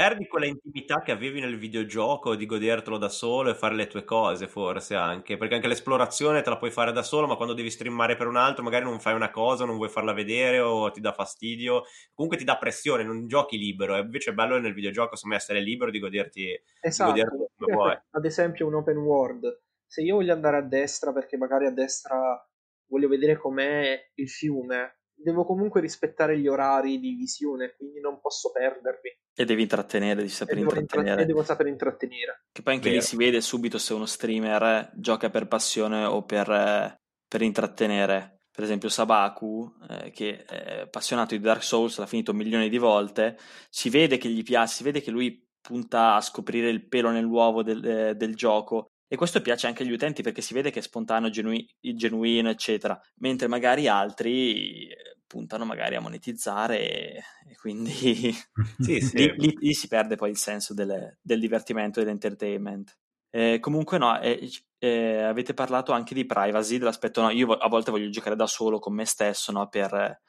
[0.00, 4.02] perdi quella intimità che avevi nel videogioco di godertelo da solo e fare le tue
[4.02, 5.36] cose, forse anche.
[5.36, 8.36] Perché anche l'esplorazione te la puoi fare da solo, ma quando devi streamare per un
[8.36, 11.82] altro, magari non fai una cosa, non vuoi farla vedere o ti dà fastidio.
[12.14, 13.94] Comunque ti dà pressione, non giochi libero.
[13.94, 17.12] E invece è bello nel videogioco, insomma, essere libero di goderti esatto.
[17.12, 17.98] di goderti come vuoi.
[18.12, 19.60] Ad esempio, un open world.
[19.86, 22.42] Se io voglio andare a destra perché magari a destra
[22.86, 28.50] voglio vedere com'è il fiume, devo comunque rispettare gli orari di visione, quindi non posso
[28.50, 29.10] perdermi.
[29.34, 31.22] E devi intrattenere, devi sapere intrattenere.
[31.22, 32.44] E devo sapere intrattenere.
[32.52, 33.00] Che poi anche Vero.
[33.00, 38.40] lì si vede subito se uno streamer gioca per passione o per, eh, per intrattenere.
[38.50, 43.38] Per esempio Sabaku, eh, che è appassionato di Dark Souls, l'ha finito milioni di volte,
[43.70, 47.62] si vede che gli piace, si vede che lui punta a scoprire il pelo nell'uovo
[47.62, 50.82] del, eh, del gioco E questo piace anche agli utenti perché si vede che è
[50.82, 57.90] spontaneo, genui- genuino, eccetera, mentre magari altri eh, puntano magari a monetizzare e, e quindi
[58.78, 59.16] sì, sì.
[59.16, 62.96] Lì, lì, lì, si perde poi il senso delle, del divertimento e dell'entertainment.
[63.30, 64.48] Eh, comunque no, eh,
[64.78, 68.78] eh, avete parlato anche di privacy, dell'aspetto no, io a volte voglio giocare da solo
[68.78, 70.20] con me stesso, no, per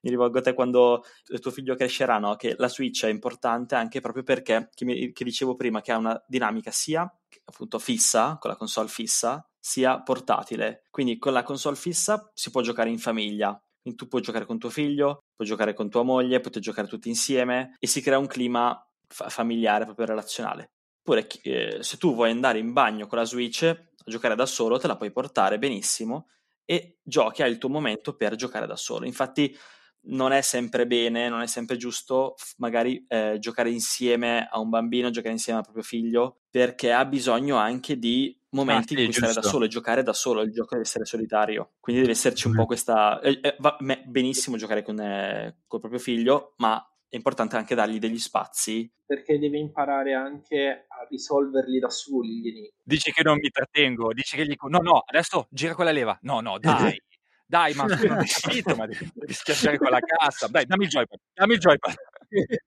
[0.00, 1.04] mi rivolgo a te quando
[1.40, 2.36] tuo figlio crescerà, no?
[2.36, 5.98] che la Switch è importante anche proprio perché, che, mi, che dicevo prima, che ha
[5.98, 7.10] una dinamica sia
[7.44, 10.84] appunto fissa, con la console fissa, sia portatile.
[10.90, 13.60] Quindi con la console fissa si può giocare in famiglia.
[13.82, 17.08] Quindi tu puoi giocare con tuo figlio, puoi giocare con tua moglie, potete giocare tutti
[17.08, 20.72] insieme e si crea un clima fa- familiare, proprio relazionale.
[21.00, 24.78] Oppure eh, se tu vuoi andare in bagno con la Switch a giocare da solo,
[24.78, 26.28] te la puoi portare benissimo
[26.64, 29.06] e giochi, hai il tuo momento per giocare da solo.
[29.06, 29.56] Infatti
[30.02, 35.10] non è sempre bene, non è sempre giusto magari eh, giocare insieme a un bambino,
[35.10, 39.14] giocare insieme al proprio figlio, perché ha bisogno anche di momenti ah, sì, in cui
[39.14, 42.46] stare da solo e giocare da solo, il gioco deve essere solitario, quindi deve esserci
[42.46, 43.20] un po' questa...
[43.20, 43.76] Eh, eh, va
[44.06, 48.90] benissimo giocare con eh, col proprio figlio, ma è importante anche dargli degli spazi.
[49.04, 52.72] Perché deve imparare anche a risolverli da soli gli enigmi.
[52.82, 54.54] Dici che non mi trattengo, dici che gli...
[54.68, 56.16] No, no, adesso gira quella leva.
[56.22, 57.00] No, no, dai.
[57.50, 60.46] Dai, ma non hai capito, ma devi, devi schiacciare quella cassa.
[60.46, 61.94] Dai, dammi il joypad, dammi il joypad.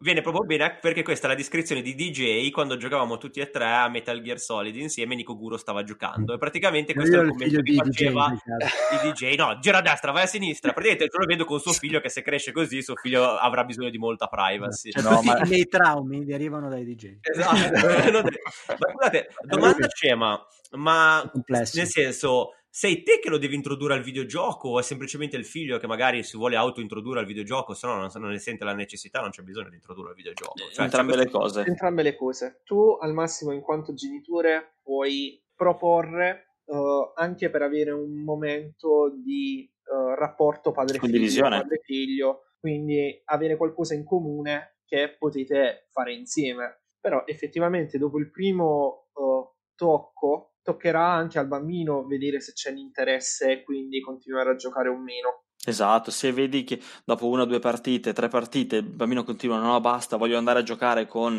[0.00, 3.72] Viene proprio bene perché questa è la descrizione di DJ quando giocavamo tutti e tre
[3.72, 6.34] a Metal Gear Solid insieme Nico Guro stava giocando.
[6.34, 10.24] E praticamente questo è il commento che faceva DJ, DJ no, gira a destra, vai
[10.24, 10.72] a sinistra.
[10.72, 13.88] Praticamente io lo vedo con suo figlio che se cresce così suo figlio avrà bisogno
[13.88, 14.90] di molta privacy.
[14.90, 15.40] Cioè, no, ma...
[15.40, 18.20] i traumi derivano dai DJ esatto.
[18.68, 21.78] Ma scusate, domanda scema ma Complesso.
[21.78, 25.76] nel senso sei te che lo devi introdurre al videogioco o è semplicemente il figlio
[25.76, 29.20] che magari si vuole auto-introdurre al videogioco, se no non, non ne sente la necessità,
[29.20, 30.54] non c'è bisogno di introdurre al videogioco.
[30.72, 31.64] Cioè, entrambe le cose.
[31.66, 32.62] Entrambe le cose.
[32.64, 39.70] Tu al massimo in quanto genitore puoi proporre uh, anche per avere un momento di
[39.84, 46.84] uh, rapporto padre-figlio, padre-figlio, quindi avere qualcosa in comune che potete fare insieme.
[46.98, 53.50] Però effettivamente dopo il primo uh, tocco toccherà anche al bambino vedere se c'è l'interesse
[53.50, 55.44] e quindi continuare a giocare o meno.
[55.64, 60.16] Esatto, se vedi che dopo una, due partite, tre partite, il bambino continua, no, basta,
[60.16, 61.36] voglio andare a giocare con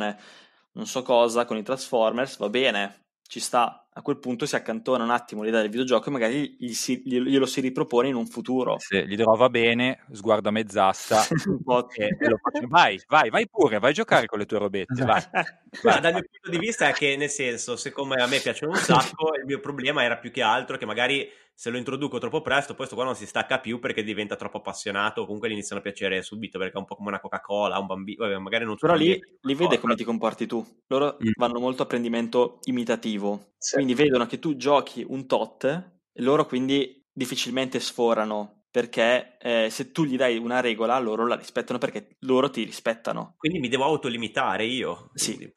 [0.76, 3.83] non so cosa, con i Transformers, va bene, ci sta.
[3.96, 7.46] A quel punto si accantona un attimo l'idea del videogioco e magari gli si, glielo
[7.46, 8.78] si ripropone in un futuro.
[8.80, 11.24] Se gli trova bene, sguardo a mezz'asta
[11.96, 12.68] e, e lo faccio.
[12.68, 15.04] Vai, vai, vai pure, vai a giocare con le tue robette.
[15.04, 15.22] Vai.
[15.84, 16.02] vai.
[16.02, 19.36] dal mio punto di vista è che, nel senso, siccome a me piacciono un sacco,
[19.36, 22.86] il mio problema era più che altro che magari se lo introduco troppo presto, poi
[22.86, 25.84] sto qua non si stacca più perché diventa troppo appassionato, o comunque gli iniziano a
[25.84, 28.96] piacere subito perché è un po' come una Coca-Cola, un bambino, Vabbè, magari non Però
[28.96, 30.66] lì, lì vede come ti comporti tu.
[30.88, 31.32] Loro mm.
[31.38, 33.54] vanno molto a apprendimento imitativo.
[33.58, 33.76] Sì.
[33.76, 39.92] Quindi vedono che tu giochi un tot e loro quindi difficilmente sforano perché eh, se
[39.92, 43.36] tu gli dai una regola loro la rispettano perché loro ti rispettano.
[43.38, 45.10] Quindi mi devo autolimitare io?
[45.14, 45.52] Sì.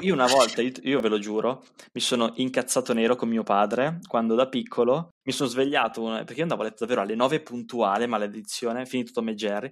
[0.00, 3.98] Io una volta, io, io, ve lo giuro, mi sono incazzato nero con mio padre
[4.06, 8.06] quando da piccolo mi sono svegliato, perché io andavo a letto davvero alle 9 puntuale,
[8.06, 9.70] maledizione, finito Tom e Jerry,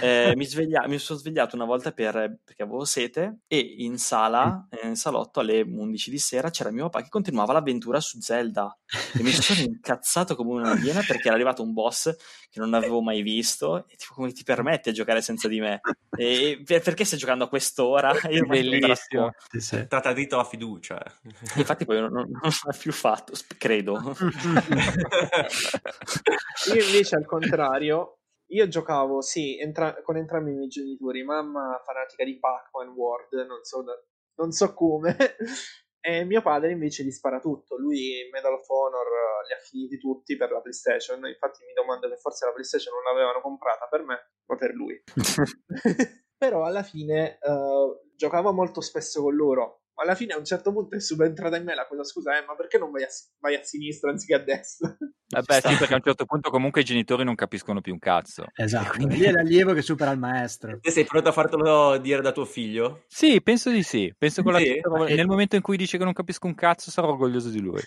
[0.00, 4.68] eh, mi, sveglia, mi, sono svegliato una volta per, perché avevo sete e in sala,
[4.84, 8.78] in salotto alle 11 di sera c'era mio papà che continuava l'avventura su Zelda
[9.18, 10.00] e mi sono incazzato
[10.34, 12.14] come una iena perché era arrivato un boss
[12.50, 15.80] che non avevo mai visto e tipo come ti permette a giocare senza di me?
[16.16, 18.12] E perché stai giocando a quest'ora?
[18.30, 19.32] Io Bellissimo.
[19.88, 21.00] Tratta dito a fiducia.
[21.56, 24.14] Infatti poi non, non, non l'ha più fatto, credo.
[26.72, 28.18] io invece al contrario,
[28.52, 33.62] io giocavo, sì, entra- con entrambi i miei genitori, mamma fanatica di Pac-Man World, non
[33.62, 34.00] so, da-
[34.36, 35.16] non so come,
[36.04, 39.98] e mio padre invece gli spara tutto, lui Medal of Honor eh, li ha finiti
[39.98, 44.02] tutti per la PlayStation, infatti mi domando che forse la PlayStation non l'avevano comprata per
[44.02, 45.00] me, ma per lui.
[46.36, 50.96] Però alla fine uh, giocavo molto spesso con loro, alla fine a un certo punto
[50.96, 53.08] è subentrata in me la cosa, scusa, eh, ma perché non vai a,
[53.40, 54.96] vai a sinistra anziché a destra?
[55.32, 58.44] Vabbè, sì, perché a un certo punto comunque i genitori non capiscono più un cazzo.
[58.54, 60.78] Esatto, quindi lì è l'allievo che supera il maestro.
[60.80, 63.04] Te sei pronto a fartelo dire da tuo figlio?
[63.06, 64.12] Sì, penso di sì.
[64.18, 64.80] Penso con sì.
[64.82, 67.80] la nel momento in cui dice che non capisco un cazzo sarò orgoglioso di lui.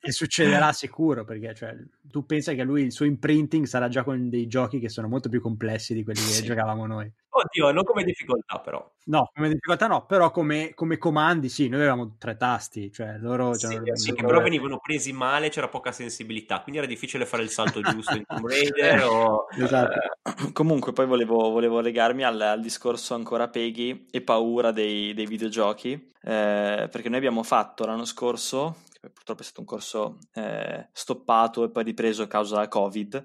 [0.00, 4.28] e succederà sicuro, perché cioè, tu pensi che lui il suo imprinting sarà già con
[4.28, 6.44] dei giochi che sono molto più complessi di quelli che sì.
[6.44, 7.12] giocavamo noi.
[7.44, 8.88] Oddio, non come difficoltà però.
[9.04, 13.54] No, come difficoltà no, però come, come comandi sì, noi avevamo tre tasti, cioè loro...
[13.54, 17.50] Sì, sì che però venivano presi male, c'era poca sensibilità, quindi era difficile fare il
[17.50, 19.46] salto giusto in Tomb Raider o...
[19.58, 19.98] Esatto.
[20.52, 25.92] Comunque, poi volevo, volevo legarmi al, al, discorso ancora Peggy e paura dei, dei videogiochi,
[26.22, 31.70] eh, perché noi abbiamo fatto l'anno scorso, purtroppo è stato un corso eh, stoppato e
[31.70, 33.24] poi ripreso a causa Covid,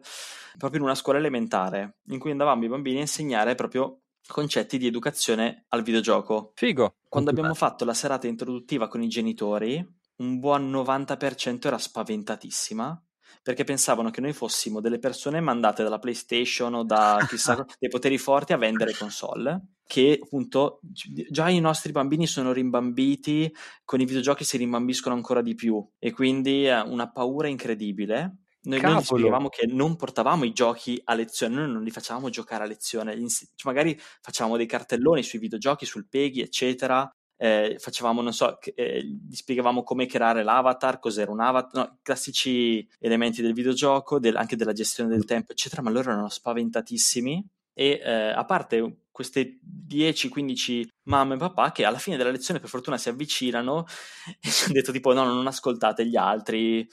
[0.58, 4.88] proprio in una scuola elementare, in cui andavamo i bambini a insegnare proprio concetti di
[4.88, 6.52] educazione al videogioco.
[6.56, 6.96] Figo!
[7.08, 9.86] Quando abbiamo fatto la serata introduttiva con i genitori,
[10.18, 13.02] un buon 90% era spaventatissima
[13.48, 18.18] perché pensavano che noi fossimo delle persone mandate dalla PlayStation o da chissà dei poteri
[18.18, 19.76] forti a vendere console.
[19.88, 23.50] Che appunto già i nostri bambini sono rimbambiti,
[23.86, 28.40] con i videogiochi si rimbambiscono ancora di più e quindi una paura incredibile.
[28.68, 32.66] Noi, noi spiegavamo che non portavamo i giochi a lezione, noi non li facevamo giocare
[32.66, 38.34] a lezione, cioè, magari facevamo dei cartelloni sui videogiochi, sul Peggy, eccetera, eh, facevamo, non
[38.34, 44.20] so, eh, gli spiegavamo come creare l'avatar, cos'era un avatar, no, classici elementi del videogioco,
[44.20, 49.04] del, anche della gestione del tempo, eccetera, ma loro erano spaventatissimi e eh, a parte
[49.12, 53.86] queste 10-15 mamme e papà che alla fine della lezione per fortuna si avvicinano
[54.42, 56.88] e ci hanno detto tipo no, non ascoltate gli altri,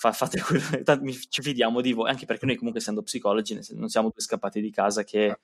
[0.00, 0.62] fa, fate quello,
[1.28, 4.70] ci fidiamo di voi, anche perché noi comunque essendo psicologi non siamo due scappati di
[4.70, 5.38] casa che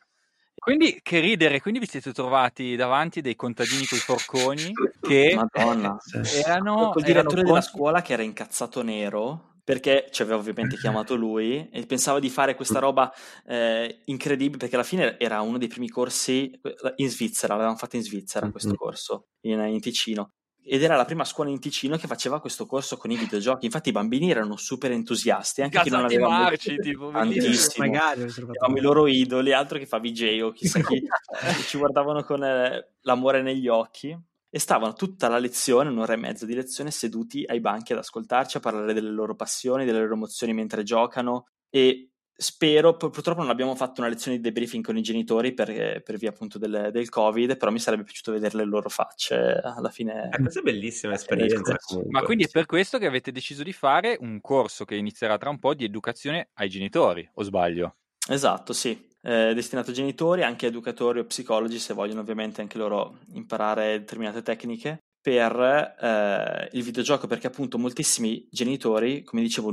[0.58, 5.98] quindi che ridere, quindi vi siete trovati davanti dei contadini con i forconi che Madonna.
[6.42, 11.14] erano il direttore erano della scuola che era incazzato nero perché ci aveva ovviamente chiamato
[11.14, 13.12] lui e pensava di fare questa roba
[13.44, 16.58] eh, incredibile perché alla fine era uno dei primi corsi
[16.96, 20.30] in Svizzera, l'avevamo fatto in Svizzera questo corso in, in Ticino
[20.68, 23.66] ed era la prima scuola in Ticino che faceva questo corso con i videogiochi.
[23.66, 27.86] Infatti i bambini erano super entusiasti, anche chi non aveva marci, tipo, tantissimo.
[27.86, 31.06] Magari avevamo i loro idoli, altro che fa VJ o chissà chi,
[31.68, 34.18] ci guardavano con eh, l'amore negli occhi
[34.50, 38.56] e stavano tutta la lezione, un'ora e mezza di lezione, seduti ai banchi ad ascoltarci,
[38.56, 43.74] a parlare delle loro passioni, delle loro emozioni mentre giocano e Spero, purtroppo non abbiamo
[43.74, 47.56] fatto una lezione di debriefing con i genitori per, per via appunto del, del, Covid,
[47.56, 50.28] però mi sarebbe piaciuto vedere le loro facce alla fine.
[50.32, 51.74] Eh, questa è bellissima esperienza.
[52.10, 55.48] Ma quindi è per questo che avete deciso di fare un corso che inizierà tra
[55.48, 57.96] un po' di educazione ai genitori, o sbaglio?
[58.28, 59.08] Esatto, sì.
[59.22, 64.42] Eh, destinato ai genitori, anche educatori o psicologi se vogliono ovviamente anche loro imparare determinate
[64.42, 69.72] tecniche per eh, il videogioco perché appunto moltissimi genitori, come dicevo,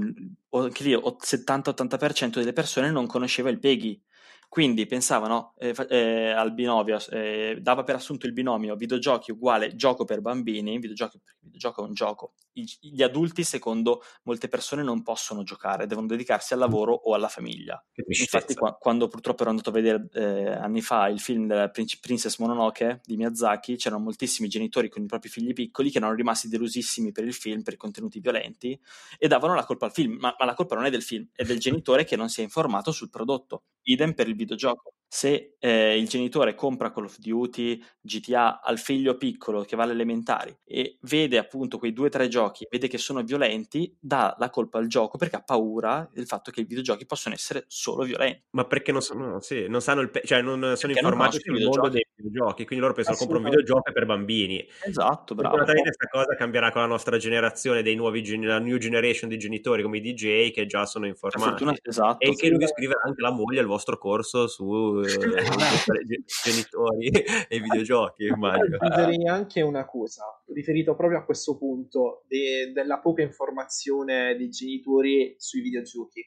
[0.50, 4.02] anche lì 70-80% delle persone non conosceva il PEGI
[4.50, 10.06] quindi pensavano eh, eh, al binomio, eh, dava per assunto il binomio videogiochi uguale gioco
[10.06, 12.34] per bambini, videogiochi, videogioco è un gioco.
[12.54, 17.84] Gli adulti, secondo molte persone, non possono giocare, devono dedicarsi al lavoro o alla famiglia.
[18.08, 22.38] Infatti, qua, quando purtroppo ero andato a vedere eh, anni fa il film della Princess
[22.38, 27.12] Mononoke di Miyazaki, c'erano moltissimi genitori con i propri figli piccoli che erano rimasti delusissimi
[27.12, 28.80] per il film, per i contenuti violenti,
[29.18, 31.44] e davano la colpa al film, ma, ma la colpa non è del film, è
[31.44, 33.64] del genitore che non si è informato sul prodotto.
[33.84, 34.94] Idem per il videogioco.
[35.14, 39.92] Se eh, il genitore compra Call of Duty, GTA al figlio piccolo che va alle
[39.92, 44.50] elementari e vede appunto quei due o tre giochi, vede che sono violenti, dà la
[44.50, 48.46] colpa al gioco perché ha paura del fatto che i videogiochi possono essere solo violenti.
[48.50, 51.62] Ma perché non, sono, sì, non sanno il pe- cioè non sono perché informati sul
[51.62, 54.68] mondo dei videogiochi, quindi loro pensano compro un videogioco per bambini.
[54.84, 55.58] Esatto, bravo.
[55.58, 59.38] Fortunatamente questa cosa cambierà con la nostra generazione dei nuovi gen- la new generation di
[59.38, 61.50] genitori come i DJ che già sono informati.
[61.50, 65.02] Fortuna, esatto, e che devi scrivere anche la moglie al vostro corso su
[66.44, 67.10] genitori
[67.48, 68.78] e videogiochi, immagino.
[68.80, 75.36] Aggiungerei anche una cosa, riferito proprio a questo punto de- della poca informazione dei genitori
[75.38, 76.22] sui videogiochi.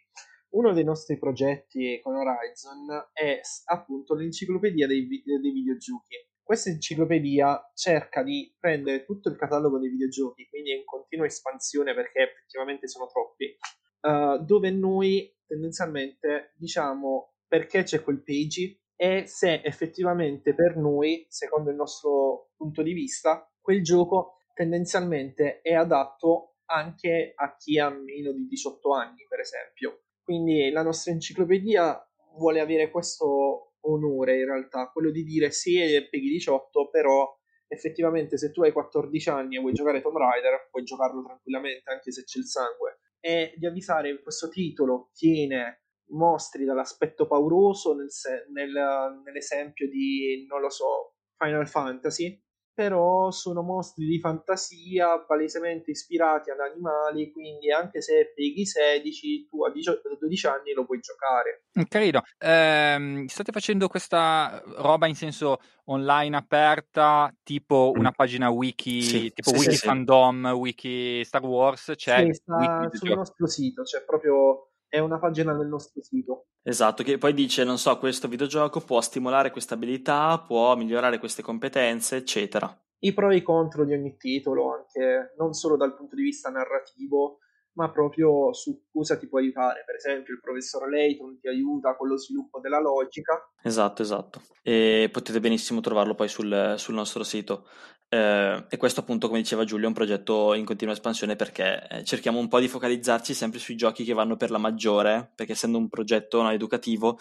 [0.50, 6.16] Uno dei nostri progetti con Horizon è appunto l'enciclopedia dei, vi- dei videogiochi.
[6.42, 11.92] Questa enciclopedia cerca di prendere tutto il catalogo dei videogiochi, quindi è in continua espansione
[11.92, 13.56] perché effettivamente sono troppi,
[14.02, 21.70] uh, dove noi tendenzialmente diciamo perché c'è quel page e se effettivamente per noi, secondo
[21.70, 28.32] il nostro punto di vista, quel gioco tendenzialmente è adatto anche a chi ha meno
[28.32, 30.04] di 18 anni, per esempio.
[30.22, 32.00] Quindi la nostra enciclopedia
[32.36, 35.78] vuole avere questo onore in realtà, quello di dire sì,
[36.10, 37.32] peghi 18, però
[37.68, 42.10] effettivamente se tu hai 14 anni e vuoi giocare Tomb Raider, puoi giocarlo tranquillamente anche
[42.10, 43.00] se c'è il sangue.
[43.20, 50.60] E di avvisare questo titolo tiene mostri dall'aspetto pauroso nel se- nel, nell'esempio di, non
[50.60, 52.40] lo so, Final Fantasy,
[52.76, 59.64] però sono mostri di fantasia palesemente ispirati ad animali, quindi anche se peghi 16, tu
[59.64, 59.72] a
[60.18, 61.64] 12 anni lo puoi giocare.
[61.78, 62.22] Mm, carino.
[62.36, 67.98] Eh, state facendo questa roba in senso online aperta, tipo mm.
[67.98, 71.92] una pagina wiki, sì, tipo sì, wiki sì, fandom, wiki Star Wars?
[71.96, 76.46] C'è sì, sta sul nostro sito, c'è proprio è una pagina del nostro sito.
[76.62, 81.42] Esatto, che poi dice, non so, questo videogioco può stimolare queste abilità, può migliorare queste
[81.42, 82.76] competenze, eccetera.
[82.98, 86.50] I pro e i contro di ogni titolo, anche non solo dal punto di vista
[86.50, 87.38] narrativo,
[87.76, 89.84] ma proprio su cosa ti può aiutare.
[89.84, 93.50] Per esempio, il professor Layton ti aiuta con lo sviluppo della logica.
[93.62, 94.40] Esatto, esatto.
[94.62, 97.68] E potete benissimo trovarlo poi sul, sul nostro sito.
[98.08, 102.04] Eh, e questo appunto, come diceva Giulio, è un progetto in continua espansione perché eh,
[102.04, 105.78] cerchiamo un po' di focalizzarci sempre sui giochi che vanno per la maggiore, perché essendo
[105.78, 107.18] un progetto no, educativo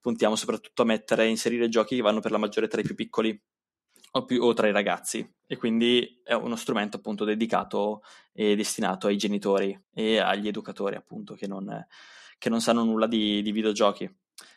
[0.00, 3.38] puntiamo soprattutto a mettere, inserire giochi che vanno per la maggiore tra i più piccoli
[4.12, 9.06] o, più, o tra i ragazzi e quindi è uno strumento appunto dedicato e destinato
[9.06, 11.86] ai genitori e agli educatori appunto che non,
[12.38, 14.10] che non sanno nulla di, di videogiochi.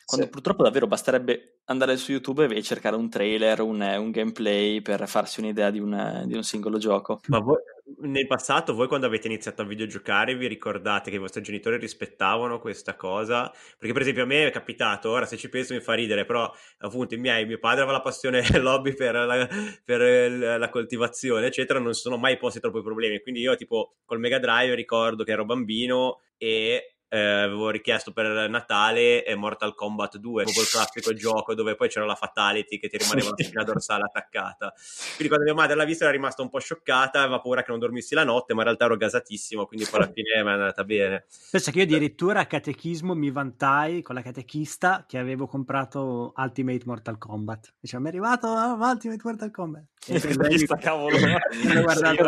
[0.05, 0.31] Quando sì.
[0.31, 5.39] purtroppo davvero basterebbe andare su YouTube e cercare un trailer, un, un gameplay per farsi
[5.39, 7.21] un'idea di un, di un singolo gioco.
[7.27, 7.59] Ma voi,
[7.99, 12.59] nel passato, voi quando avete iniziato a videogiocare, vi ricordate che i vostri genitori rispettavano
[12.59, 13.51] questa cosa?
[13.77, 16.51] Perché, per esempio, a me è capitato, ora se ci penso mi fa ridere, però
[16.79, 19.47] appunto i miei, mio padre aveva la passione lobby per la,
[19.83, 23.21] per la coltivazione, eccetera, non sono mai posti troppi problemi.
[23.21, 28.49] Quindi io, tipo, col Mega Drive ricordo che ero bambino e eh, avevo richiesto per
[28.49, 32.97] Natale Mortal Kombat 2, proprio il classico gioco dove poi c'era la fatality che ti
[32.97, 34.73] rimaneva la spina dorsale attaccata.
[35.15, 37.79] Quindi quando mia madre l'ha vista era rimasta un po' scioccata, aveva paura che non
[37.79, 40.85] dormissi la notte, ma in realtà ero gasatissimo, quindi poi alla fine mi è andata
[40.85, 41.25] bene.
[41.51, 46.83] Pensa che io addirittura a catechismo mi vantai con la catechista che avevo comprato Ultimate
[46.85, 47.73] Mortal Kombat.
[47.77, 49.83] Dice, mi è arrivato uh, Ultimate Mortal Kombat.
[50.11, 51.15] E lei sta cavolo,
[51.83, 52.25] guardato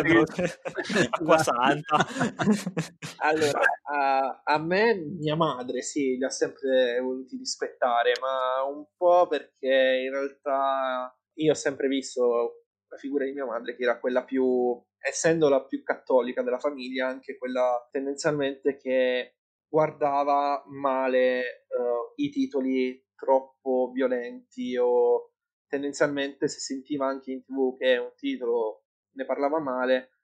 [1.10, 2.06] acqua santa.
[3.18, 3.62] allora,
[3.92, 9.28] a, a me me mia madre sì, li ha sempre voluti rispettare, ma un po'
[9.28, 14.24] perché in realtà io ho sempre visto la figura di mia madre che era quella
[14.24, 19.36] più, essendo la più cattolica della famiglia, anche quella tendenzialmente che
[19.68, 25.34] guardava male uh, i titoli troppo violenti o
[25.68, 28.84] tendenzialmente se sentiva anche in tv che un titolo
[29.16, 30.20] ne parlava male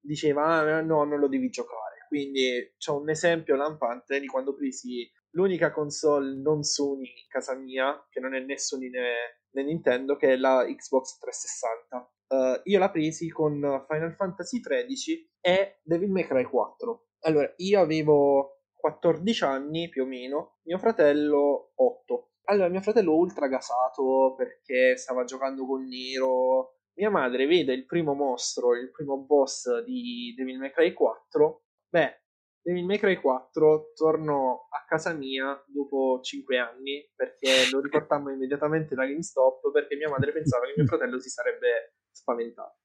[0.00, 5.08] diceva ah, no non lo devi giocare quindi c'ho un esempio lampante di quando presi
[5.30, 10.16] l'unica console non Sony in casa mia, che non è né Sony né, né Nintendo,
[10.16, 12.12] che è la Xbox 360.
[12.28, 17.06] Uh, eh, io la presi con Final Fantasy XIII e Devil May Cry 4.
[17.20, 22.30] Allora, io avevo 14 anni più o meno, mio fratello 8.
[22.44, 26.76] Allora, mio fratello ultra gasato perché stava giocando con Nero.
[26.94, 32.20] Mia madre vede il primo mostro, il primo boss di Devil May Cry 4 Beh,
[32.62, 38.94] Devil May Cry 4 tornò a casa mia dopo 5 anni perché lo riportammo immediatamente
[38.94, 42.76] da GameStop perché mia madre pensava che mio fratello si sarebbe spaventato.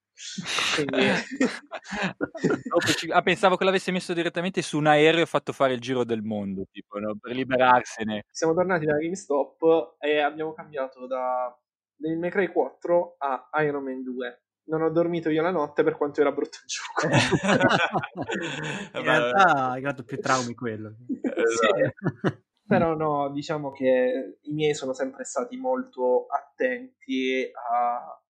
[0.75, 1.09] Quindi...
[3.11, 6.21] ah, pensavo che l'avesse messo direttamente su un aereo e fatto fare il giro del
[6.21, 7.17] mondo, tipo, no?
[7.19, 8.23] per liberarsene.
[8.29, 11.53] Siamo tornati da GameStop e abbiamo cambiato da
[11.95, 15.97] Devil May Cry 4 a Iron Man 2 non ho dormito io la notte per
[15.97, 17.13] quanto era brutto il gioco.
[18.97, 20.95] In realtà hai dato più traumi quello.
[21.21, 22.43] Esatto.
[22.65, 28.21] Però no, diciamo che i miei sono sempre stati molto attenti a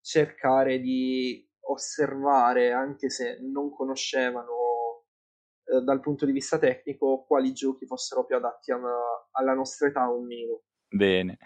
[0.00, 5.04] cercare di osservare, anche se non conoscevano
[5.64, 8.80] eh, dal punto di vista tecnico, quali giochi fossero più adatti a,
[9.32, 10.62] alla nostra età o meno.
[10.88, 11.38] Bene.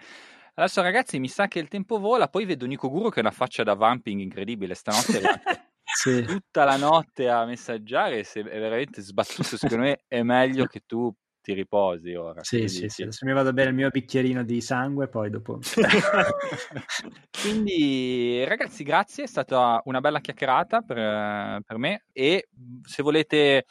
[0.55, 3.31] Adesso ragazzi mi sa che il tempo vola, poi vedo Nico Guro che ha una
[3.31, 5.21] faccia da vamping incredibile, stanotte
[5.83, 6.23] sì.
[6.25, 11.11] tutta la notte a messaggiare, se è veramente sbattuto, secondo me è meglio che tu
[11.41, 12.45] ti riposi ora.
[12.45, 15.59] Sì, sì, sì, adesso mi vado bene il mio bicchierino di sangue, poi dopo...
[17.41, 22.49] Quindi ragazzi grazie, è stata una bella chiacchierata per, per me e
[22.83, 23.65] se volete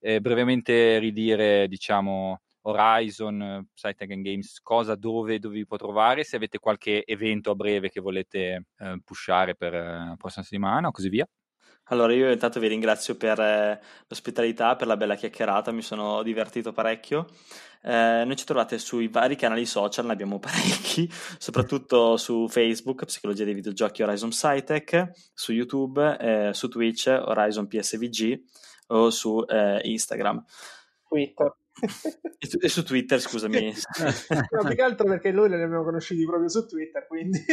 [0.00, 6.58] eh, brevemente ridire, diciamo Horizon, Site Games, cosa, dove, dove vi può trovare, se avete
[6.58, 11.08] qualche evento a breve che volete eh, pushare per eh, la prossima settimana o così
[11.08, 11.28] via.
[11.88, 16.72] Allora, io intanto vi ringrazio per eh, l'ospitalità, per la bella chiacchierata, mi sono divertito
[16.72, 17.26] parecchio.
[17.82, 21.06] Eh, noi ci trovate sui vari canali social, ne abbiamo parecchi,
[21.36, 28.42] soprattutto su Facebook, Psicologia dei videogiochi Horizon Sitech, su YouTube, eh, su Twitch, Horizon PSVG
[28.86, 30.42] o su eh, Instagram.
[31.06, 31.54] Twitter
[32.38, 33.74] e, su, e, su, Twitter, scusami.
[34.50, 37.44] no, più che altro perché noi li abbiamo conosciuti proprio su Twitter, quindi...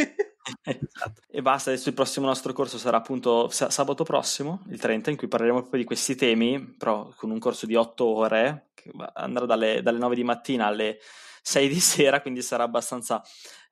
[0.62, 1.20] esatto.
[1.30, 5.28] E basta, adesso il prossimo nostro corso sarà appunto sabato prossimo, il 30, in cui
[5.28, 9.82] parleremo proprio di questi temi, però con un corso di 8 ore, che andrà dalle,
[9.82, 10.98] dalle 9 di mattina alle
[11.42, 13.22] 6 di sera, quindi sarà abbastanza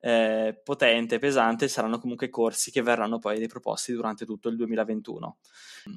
[0.00, 5.38] eh, potente, pesante, saranno comunque corsi che verranno poi riproposti durante tutto il 2021.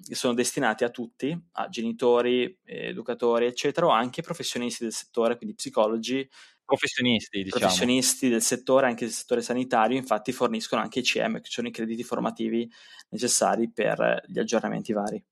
[0.08, 5.56] E sono destinati a tutti, a genitori, educatori, eccetera, o anche professionisti del settore, quindi
[5.56, 6.28] psicologi,
[6.64, 7.50] professionisti, diciamo.
[7.50, 11.72] professionisti del settore, anche del settore sanitario, infatti forniscono anche i CM, che sono i
[11.72, 12.70] crediti formativi
[13.10, 15.24] necessari per gli aggiornamenti vari.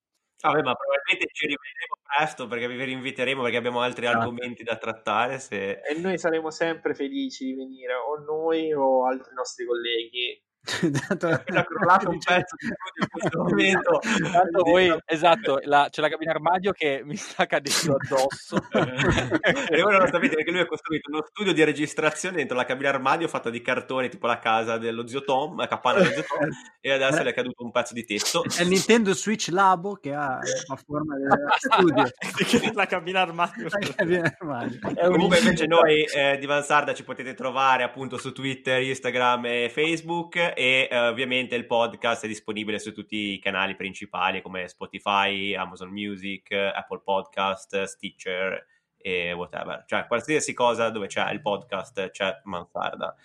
[0.42, 4.20] Vabbè, ma probabilmente ci rivedremo presto perché vi rinviteremo perché abbiamo altri esatto.
[4.20, 5.40] argomenti da trattare.
[5.40, 5.82] Se...
[5.82, 10.42] E noi saremo sempre felici di venire, o noi o altri nostri colleghi.
[10.64, 14.00] È appena crollato un pezzo di questo momento.
[14.32, 18.58] Tanto voi, esatto, la, c'è la cabina armadio che mi sta cadendo addosso.
[18.72, 22.66] e voi non lo sapete perché lui ha costruito uno studio di registrazione dentro la
[22.66, 26.26] cabina armadio fatta di cartoni, tipo la casa dello zio Tom, la capanna dello zio
[26.28, 28.44] Tom, e adesso le è caduto un pezzo di tetto.
[28.44, 32.72] È il Nintendo Switch Labo che ha la forma del studio.
[32.74, 33.68] la cabina armadio.
[33.68, 34.80] La cabina armadio.
[35.10, 40.51] Comunque invece noi eh, di Vansarda ci potete trovare appunto su Twitter, Instagram e Facebook
[40.56, 45.90] e eh, ovviamente il podcast è disponibile su tutti i canali principali come Spotify, Amazon
[45.90, 48.66] Music, Apple Podcast, Stitcher
[48.98, 49.84] e whatever.
[49.88, 53.16] Cioè qualsiasi cosa dove c'è il podcast c'è Mansarda.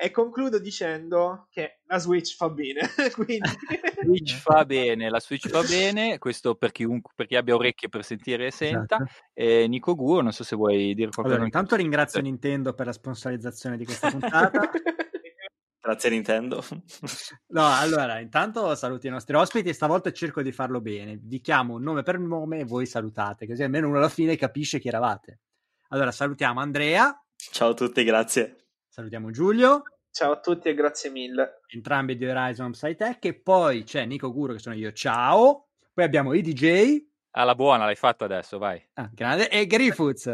[0.00, 2.82] E concludo dicendo che la Switch fa bene.
[3.16, 3.48] Quindi...
[4.00, 8.04] Switch fa bene, la Switch fa bene, questo per chiunque, per chi abbia orecchie per
[8.04, 8.94] sentire e senta.
[8.94, 9.12] Esatto.
[9.34, 11.30] E Nico Guo, non so se vuoi dire qualcosa.
[11.30, 14.70] Allora, intanto ringrazio Nintendo per la sponsorizzazione di questa puntata.
[15.80, 16.62] Grazie Nintendo.
[17.48, 21.18] no, allora, intanto saluti i nostri ospiti e stavolta cerco di farlo bene.
[21.20, 24.80] Vi chiamo un nome per nome e voi salutate, così almeno uno alla fine capisce
[24.80, 25.40] chi eravate.
[25.88, 27.16] Allora, salutiamo Andrea.
[27.36, 28.66] Ciao a tutti, grazie.
[28.88, 29.84] Salutiamo Giulio.
[30.10, 31.60] Ciao a tutti e grazie mille.
[31.68, 33.24] Entrambi di Horizon Upside Tech.
[33.24, 34.92] E poi c'è Nico Guro, che sono io.
[34.92, 35.68] Ciao.
[35.94, 37.06] Poi abbiamo i DJ.
[37.30, 38.84] Alla buona, l'hai fatto adesso, vai.
[38.94, 39.48] Ah, grande.
[39.48, 40.26] E Griffoods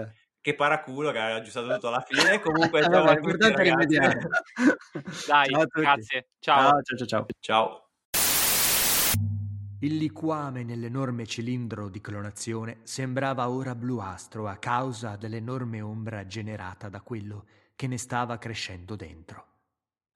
[0.44, 2.38] che paraculo che ha aggiustato tutto alla fine.
[2.38, 3.38] Comunque, ciao a tutti,
[5.26, 6.26] Dai, ciao grazie.
[6.38, 6.82] Ciao.
[6.82, 7.26] Ciao, ciao, ciao.
[7.40, 7.88] Ciao.
[9.80, 17.00] Il liquame nell'enorme cilindro di clonazione sembrava ora bluastro a causa dell'enorme ombra generata da
[17.00, 19.46] quello che ne stava crescendo dentro.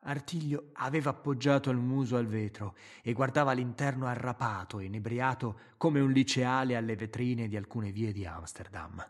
[0.01, 6.13] Artiglio aveva appoggiato il muso al vetro e guardava l'interno arrapato e inebriato come un
[6.13, 9.03] liceale alle vetrine di alcune vie di Amsterdam.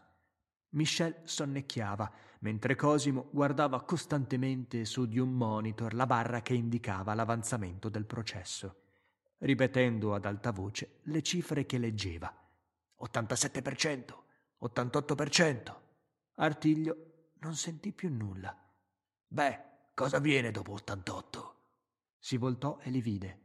[0.70, 7.88] Michel sonnecchiava, mentre Cosimo guardava costantemente su di un monitor la barra che indicava l'avanzamento
[7.88, 8.82] del processo,
[9.38, 12.32] ripetendo ad alta voce le cifre che leggeva.
[13.00, 14.14] 87%,
[14.62, 15.76] 88%.
[16.34, 16.96] Artiglio
[17.40, 18.54] non sentì più nulla.
[19.26, 19.60] Beh,
[19.94, 21.54] cosa viene dopo 88?
[22.18, 23.40] Si voltò e li vide.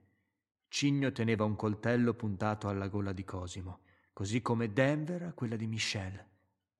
[0.68, 3.82] Cigno teneva un coltello puntato alla gola di Cosimo,
[4.12, 6.32] così come Denver a quella di Michel.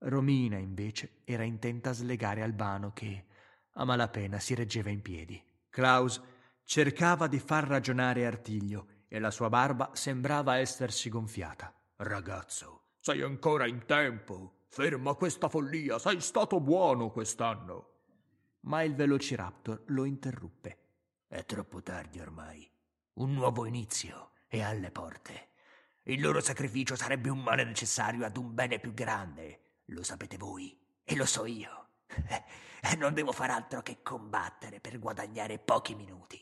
[0.06, 3.26] Romina, invece, era intenta a slegare Albano che,
[3.74, 5.42] a malapena, si reggeva in piedi.
[5.70, 6.22] Klaus
[6.66, 11.74] cercava di far ragionare Artiglio e la sua barba sembrava essersi gonfiata.
[11.98, 14.66] Ragazzo, sei ancora in tempo.
[14.68, 17.92] Ferma questa follia, sei stato buono quest'anno.
[18.62, 20.78] Ma il Velociraptor lo interruppe.
[21.28, 22.70] È troppo tardi ormai.
[23.14, 25.50] Un nuovo inizio è alle porte.
[26.04, 30.78] Il loro sacrificio sarebbe un male necessario ad un bene più grande lo sapete voi
[31.04, 31.90] e lo so io.
[32.98, 36.38] Non devo far altro che combattere per guadagnare pochi minuti.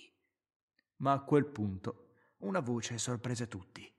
[0.98, 3.90] Ma a quel punto una voce sorprese tutti.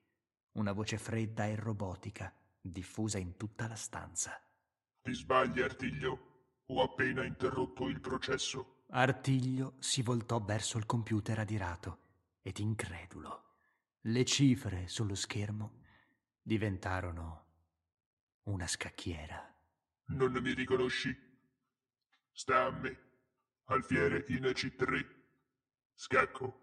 [0.52, 4.39] Una voce fredda e robotica, diffusa in tutta la stanza.
[5.01, 6.31] Ti sbagli, Artiglio.
[6.66, 8.85] Ho appena interrotto il processo.
[8.90, 11.98] Artiglio si voltò verso il computer adirato
[12.43, 13.44] ed incredulo.
[14.02, 15.81] Le cifre sullo schermo
[16.43, 17.52] diventarono
[18.44, 19.55] una scacchiera.
[20.06, 21.16] Non mi riconosci?
[22.32, 22.98] Sta a me.
[23.66, 25.06] Alfiere in C3.
[25.94, 26.62] Scacco.